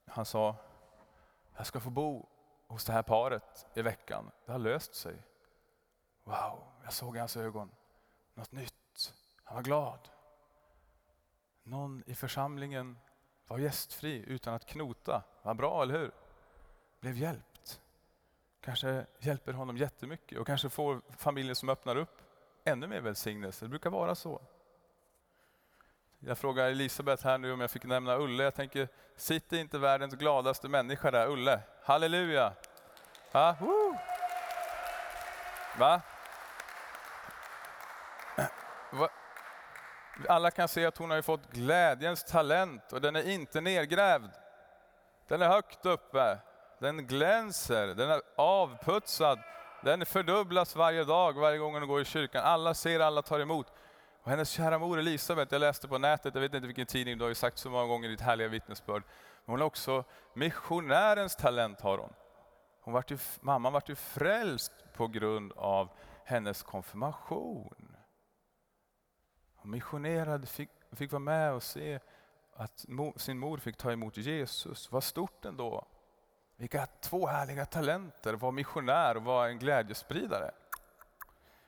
Han 0.06 0.26
sa, 0.26 0.56
jag 1.58 1.66
ska 1.66 1.80
få 1.80 1.90
bo 1.90 2.30
hos 2.68 2.86
det 2.86 2.94
här 2.94 3.04
paret 3.04 3.66
i 3.74 3.82
veckan. 3.82 4.32
Det 4.46 4.52
har 4.52 4.60
löst 4.60 4.96
sig. 4.96 5.16
Wow, 6.24 6.64
jag 6.84 6.94
såg 6.94 7.16
i 7.16 7.20
hans 7.20 7.38
ögon 7.38 7.72
något 8.34 8.52
nytt. 8.52 9.14
Han 9.44 9.56
var 9.56 9.64
glad. 9.64 10.10
Någon 11.64 12.04
i 12.06 12.16
församlingen 12.16 12.98
var 13.48 13.58
gästfri 13.58 14.24
utan 14.28 14.54
att 14.54 14.66
knota. 14.66 15.24
Vad 15.42 15.56
bra, 15.56 15.84
eller 15.84 16.00
hur? 16.00 16.12
Blev 17.00 17.18
hjälpt. 17.18 17.82
Kanske 18.62 19.06
hjälper 19.20 19.54
honom 19.54 19.78
jättemycket 19.78 20.40
och 20.40 20.48
kanske 20.48 20.70
får 20.70 21.02
familjen 21.18 21.56
som 21.56 21.70
öppnar 21.70 21.96
upp 21.96 22.22
ännu 22.64 22.88
mer 22.88 23.02
välsignelse. 23.02 23.66
Det 23.66 23.70
brukar 23.70 23.90
vara 23.90 24.16
så. 24.16 24.42
Jag 26.20 26.38
frågar 26.38 26.68
Elisabeth 26.68 27.24
här 27.24 27.38
nu 27.38 27.52
om 27.52 27.62
jag 27.62 27.72
fick 27.72 27.84
nämna 27.84 28.18
Ulle. 28.18 28.44
Jag 28.44 28.56
tänker, 28.56 28.88
sitter 29.16 29.58
inte 29.58 29.78
världens 29.78 30.14
gladaste 30.14 30.70
människa 30.70 31.12
där, 31.12 31.28
Ulle? 31.28 31.60
Halleluja! 31.84 32.54
Ha? 33.32 33.56
Va? 35.78 36.02
Va? 38.92 39.10
Alla 40.30 40.52
kan 40.52 40.68
se 40.68 40.86
att 40.86 40.98
hon 40.98 41.12
har 41.12 41.22
fått 41.22 41.52
glädjens 41.52 42.24
talent 42.24 42.94
och 42.94 43.02
den 43.02 43.16
är 43.16 43.30
inte 43.30 43.62
nedgrävd. 43.62 44.32
Den 45.28 45.42
är 45.42 45.48
högt 45.48 45.86
uppe, 45.86 46.38
den 46.80 47.08
glänser, 47.08 47.88
den 47.88 48.10
är 48.10 48.22
avputsad, 48.36 49.40
den 49.84 50.06
fördubblas 50.06 50.76
varje 50.76 51.04
dag, 51.04 51.34
varje 51.34 51.58
gång 51.58 51.74
hon 51.74 51.88
går 51.88 52.02
i 52.02 52.06
kyrkan. 52.06 52.44
Alla 52.44 52.74
ser, 52.74 53.00
alla 53.00 53.22
tar 53.22 53.40
emot. 53.40 53.68
Och 54.24 54.30
hennes 54.30 54.50
kära 54.50 54.80
mor 54.80 55.00
Elisabet, 55.00 55.52
jag 55.52 55.60
läste 55.60 55.88
på 55.88 55.98
nätet, 55.98 56.36
jag 56.36 56.42
vet 56.42 56.54
inte 56.54 56.68
vilken 56.68 56.86
tidning, 56.86 57.18
du 57.18 57.24
har 57.24 57.30
ju 57.30 57.36
sagt 57.36 57.58
så 57.58 57.70
många 57.70 57.86
gånger 57.86 58.08
i 58.08 58.12
ditt 58.12 58.22
härliga 58.22 58.48
vittnesbörd. 58.48 59.04
Men 59.46 59.54
hon 59.54 59.60
har 59.60 59.68
också 59.68 60.04
missionärens 60.34 61.36
talent 61.36 61.82
har 61.82 61.98
hon. 61.98 62.14
hon 62.82 62.94
vart 62.94 63.12
ju, 63.12 63.18
mamman 63.42 63.74
vart 63.74 63.90
ju 63.90 63.96
frälst 63.96 64.72
på 64.94 65.08
grund 65.08 65.52
av 65.56 65.90
hennes 66.26 66.64
konfirmation. 66.64 67.96
Hon 69.62 69.72
missionerade, 69.72 70.48
fick, 70.48 70.70
fick 70.92 71.12
vara 71.12 71.20
med 71.20 71.54
och 71.54 71.64
se 71.64 72.00
att 72.54 72.86
sin 73.16 73.40
mor 73.40 73.58
fick 73.58 73.78
ta 73.78 73.92
emot 73.92 74.18
Jesus. 74.18 74.92
Vad 74.92 75.04
stort 75.04 75.46
ändå. 75.46 75.86
Vilka 76.56 76.86
två 76.86 77.28
härliga 77.28 77.66
talenter, 77.66 78.34
var 78.34 78.52
missionär 78.52 79.18
och 79.18 79.24
var 79.24 79.48
en 79.48 79.60
glädjespridare. 79.60 80.52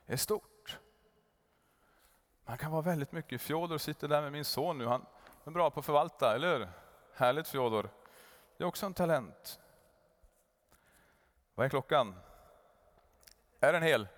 Det 0.06 0.12
är 0.12 0.16
stort. 0.16 0.78
Man 2.44 2.58
kan 2.58 2.70
vara 2.70 2.82
väldigt 2.82 3.12
mycket. 3.12 3.40
Fjodor 3.40 3.78
sitter 3.78 4.08
där 4.08 4.22
med 4.22 4.32
min 4.32 4.44
son 4.44 4.78
nu. 4.78 4.86
Han 4.86 5.06
är 5.44 5.50
bra 5.50 5.70
på 5.70 5.80
att 5.80 5.86
förvalta, 5.86 6.34
eller 6.34 6.58
hur? 6.58 6.68
Härligt 7.14 7.48
Fjodor. 7.48 7.90
Det 8.56 8.64
är 8.64 8.68
också 8.68 8.86
en 8.86 8.94
talent. 8.94 9.60
Vad 11.54 11.66
är 11.66 11.70
klockan? 11.70 12.14
Är 13.60 13.72
den 13.72 13.82
hel? 13.82 14.08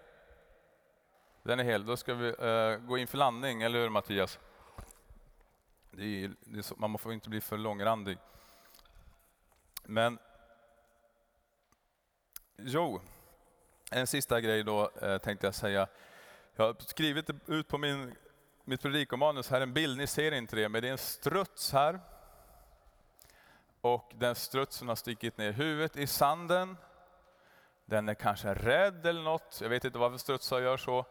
Den 1.46 1.60
är 1.60 1.64
hel. 1.64 1.86
Då 1.86 1.96
ska 1.96 2.14
vi 2.14 2.28
uh, 2.28 2.76
gå 2.76 2.98
in 2.98 3.06
för 3.06 3.18
landning, 3.18 3.62
eller 3.62 3.78
hur 3.78 3.88
Mattias? 3.88 4.38
Det 5.90 6.24
är, 6.24 6.34
det 6.40 6.58
är 6.58 6.62
så, 6.62 6.74
man 6.76 6.98
får 6.98 7.12
inte 7.12 7.28
bli 7.28 7.40
för 7.40 7.58
långrandig. 7.58 8.18
Men 9.84 10.18
Jo, 12.56 13.00
en 13.90 14.06
sista 14.06 14.40
grej 14.40 14.64
då 14.64 14.90
eh, 15.02 15.18
tänkte 15.18 15.46
jag 15.46 15.54
säga. 15.54 15.86
Jag 16.56 16.64
har 16.64 16.76
skrivit 16.78 17.30
ut 17.46 17.68
på 17.68 17.78
min, 17.78 18.16
mitt 18.64 18.82
predikomanus 18.82 19.50
här 19.50 19.60
en 19.60 19.72
bild, 19.72 19.98
ni 19.98 20.06
ser 20.06 20.32
inte 20.32 20.56
det, 20.56 20.68
men 20.68 20.82
det 20.82 20.88
är 20.88 20.92
en 20.92 20.98
struts 20.98 21.72
här. 21.72 22.00
Och 23.80 24.12
den 24.14 24.34
strutsen 24.34 24.88
har 24.88 24.96
stickit 24.96 25.38
ner 25.38 25.52
huvudet 25.52 25.96
i 25.96 26.06
sanden. 26.06 26.76
Den 27.84 28.08
är 28.08 28.14
kanske 28.14 28.54
rädd 28.54 29.06
eller 29.06 29.22
något, 29.22 29.58
jag 29.62 29.68
vet 29.68 29.84
inte 29.84 29.98
varför 29.98 30.18
strutsar 30.18 30.60
gör 30.60 30.76
så. 30.76 31.06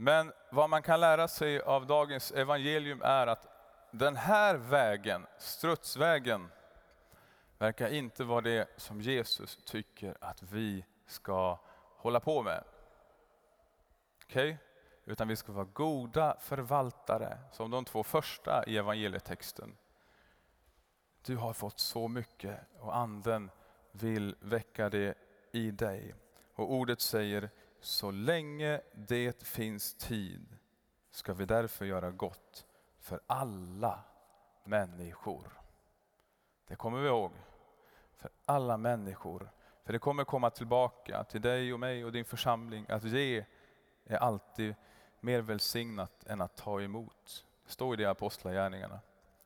Men 0.00 0.32
vad 0.50 0.70
man 0.70 0.82
kan 0.82 1.00
lära 1.00 1.28
sig 1.28 1.60
av 1.60 1.86
dagens 1.86 2.32
evangelium 2.32 3.02
är 3.02 3.26
att 3.26 3.46
den 3.90 4.16
här 4.16 4.54
vägen, 4.54 5.26
strutsvägen, 5.38 6.50
verkar 7.58 7.88
inte 7.88 8.24
vara 8.24 8.40
det 8.40 8.68
som 8.76 9.00
Jesus 9.00 9.58
tycker 9.64 10.16
att 10.20 10.42
vi 10.42 10.84
ska 11.06 11.58
hålla 11.96 12.20
på 12.20 12.42
med. 12.42 12.64
Okej? 14.24 14.52
Okay? 14.52 14.68
utan 15.08 15.28
vi 15.28 15.36
ska 15.36 15.52
vara 15.52 15.68
goda 15.72 16.36
förvaltare, 16.40 17.38
som 17.52 17.70
de 17.70 17.84
två 17.84 18.02
första 18.02 18.64
i 18.66 18.76
evangelietexten. 18.76 19.76
Du 21.22 21.36
har 21.36 21.52
fått 21.52 21.80
så 21.80 22.08
mycket 22.08 22.60
och 22.78 22.96
anden 22.96 23.50
vill 23.92 24.36
väcka 24.40 24.90
det 24.90 25.18
i 25.52 25.70
dig. 25.70 26.14
Och 26.54 26.72
ordet 26.72 27.00
säger, 27.00 27.50
så 27.80 28.10
länge 28.10 28.80
det 28.92 29.42
finns 29.42 29.94
tid 29.94 30.56
ska 31.10 31.34
vi 31.34 31.44
därför 31.44 31.84
göra 31.84 32.10
gott 32.10 32.66
för 32.98 33.20
alla 33.26 34.00
människor. 34.64 35.60
Det 36.66 36.76
kommer 36.76 37.00
vi 37.00 37.08
ihåg. 37.08 37.32
För 38.16 38.30
alla 38.44 38.76
människor. 38.76 39.50
För 39.84 39.92
det 39.92 39.98
kommer 39.98 40.24
komma 40.24 40.50
tillbaka 40.50 41.24
till 41.24 41.40
dig 41.40 41.72
och 41.72 41.80
mig 41.80 42.04
och 42.04 42.12
din 42.12 42.24
församling. 42.24 42.86
Att 42.88 43.04
ge 43.04 43.44
är 44.04 44.16
alltid 44.16 44.74
mer 45.20 45.40
välsignat 45.40 46.24
än 46.26 46.40
att 46.40 46.56
ta 46.56 46.80
emot. 46.80 47.46
Det 47.64 47.72
står 47.72 47.94
i 47.94 47.96
de 47.96 48.06
apostlagärningarna. 48.06 49.00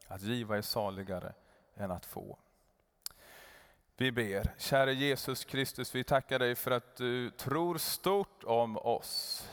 Att 0.06 0.22
giva 0.22 0.56
är 0.56 0.62
saligare 0.62 1.32
än 1.74 1.90
att 1.90 2.06
få. 2.06 2.38
Vi 3.96 4.12
ber. 4.12 4.54
Käre 4.58 4.92
Jesus 4.92 5.44
Kristus, 5.44 5.94
vi 5.94 6.04
tackar 6.04 6.38
dig 6.38 6.54
för 6.54 6.70
att 6.70 6.96
du 6.96 7.30
tror 7.30 7.78
stort 7.78 8.44
om 8.44 8.76
oss. 8.76 9.48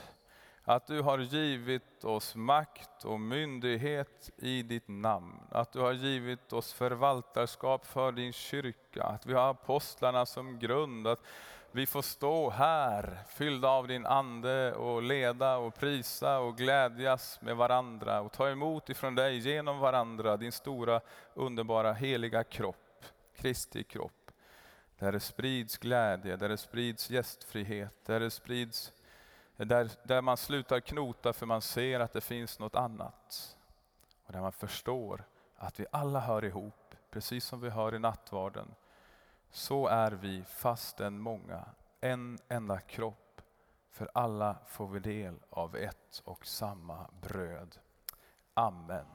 Att 0.64 0.88
du 0.88 1.02
har 1.02 1.20
givit 1.20 2.04
oss 2.04 2.36
makt 2.36 3.06
och 3.06 3.20
myndighet 3.20 4.30
i 4.38 4.64
ditt 4.64 4.88
namn. 4.88 5.40
Att 5.52 5.72
du 5.72 5.80
har 5.80 5.94
givit 5.94 6.54
oss 6.54 6.74
förvaltarskap 6.74 7.86
för 7.86 8.12
din 8.12 8.34
kyrka. 8.34 9.04
Att 9.04 9.26
vi 9.26 9.34
har 9.34 9.50
apostlarna 9.50 10.26
som 10.26 10.60
grund. 10.60 11.08
Att 11.08 11.24
vi 11.72 11.86
får 11.86 12.02
stå 12.02 12.50
här 12.50 13.20
fyllda 13.28 13.70
av 13.70 13.88
din 13.88 14.06
ande 14.06 14.74
och 14.74 15.04
leda 15.04 15.58
och 15.58 15.76
prisa 15.76 16.40
och 16.40 16.58
glädjas 16.58 17.42
med 17.42 17.56
varandra 17.58 18.22
och 18.22 18.32
ta 18.32 18.50
emot 18.50 18.90
ifrån 18.90 19.16
dig 19.16 19.38
genom 19.38 19.80
varandra 19.80 20.38
din 20.38 20.52
stora 20.52 21.02
underbara 21.34 21.94
heliga 21.94 22.44
kropp, 22.44 23.06
Kristi 23.36 23.84
kropp. 23.84 24.19
Där 25.00 25.12
det 25.12 25.20
sprids 25.20 25.78
glädje, 25.78 26.36
där 26.36 26.50
det 26.50 26.58
sprids 26.58 27.10
gästfrihet, 27.10 28.06
där 28.06 28.20
det 28.20 28.32
sprids 28.32 28.94
där, 29.66 29.90
där 30.04 30.22
man 30.22 30.38
slutar 30.38 30.80
knota 30.80 31.34
för 31.34 31.46
man 31.46 31.62
ser 31.62 32.00
att 32.00 32.14
det 32.14 32.22
finns 32.22 32.60
något 32.60 32.76
annat. 32.76 33.58
Och 34.26 34.34
där 34.34 34.42
man 34.42 34.52
förstår 34.52 35.24
att 35.56 35.80
vi 35.80 35.86
alla 35.92 36.20
hör 36.20 36.46
ihop, 36.46 36.96
precis 37.12 37.46
som 37.46 37.62
vi 37.62 37.70
hör 37.70 37.96
i 37.96 38.00
nattvarden. 38.00 38.76
Så 39.52 39.88
är 39.88 40.12
vi, 40.12 40.44
fastän 40.44 41.20
många, 41.20 41.66
en 42.02 42.40
enda 42.48 42.80
kropp. 42.80 43.42
För 43.92 44.10
alla 44.14 44.56
får 44.68 44.88
vi 44.88 45.00
del 45.00 45.36
av 45.50 45.76
ett 45.76 46.22
och 46.26 46.46
samma 46.46 47.10
bröd. 47.22 47.78
Amen. 48.54 49.06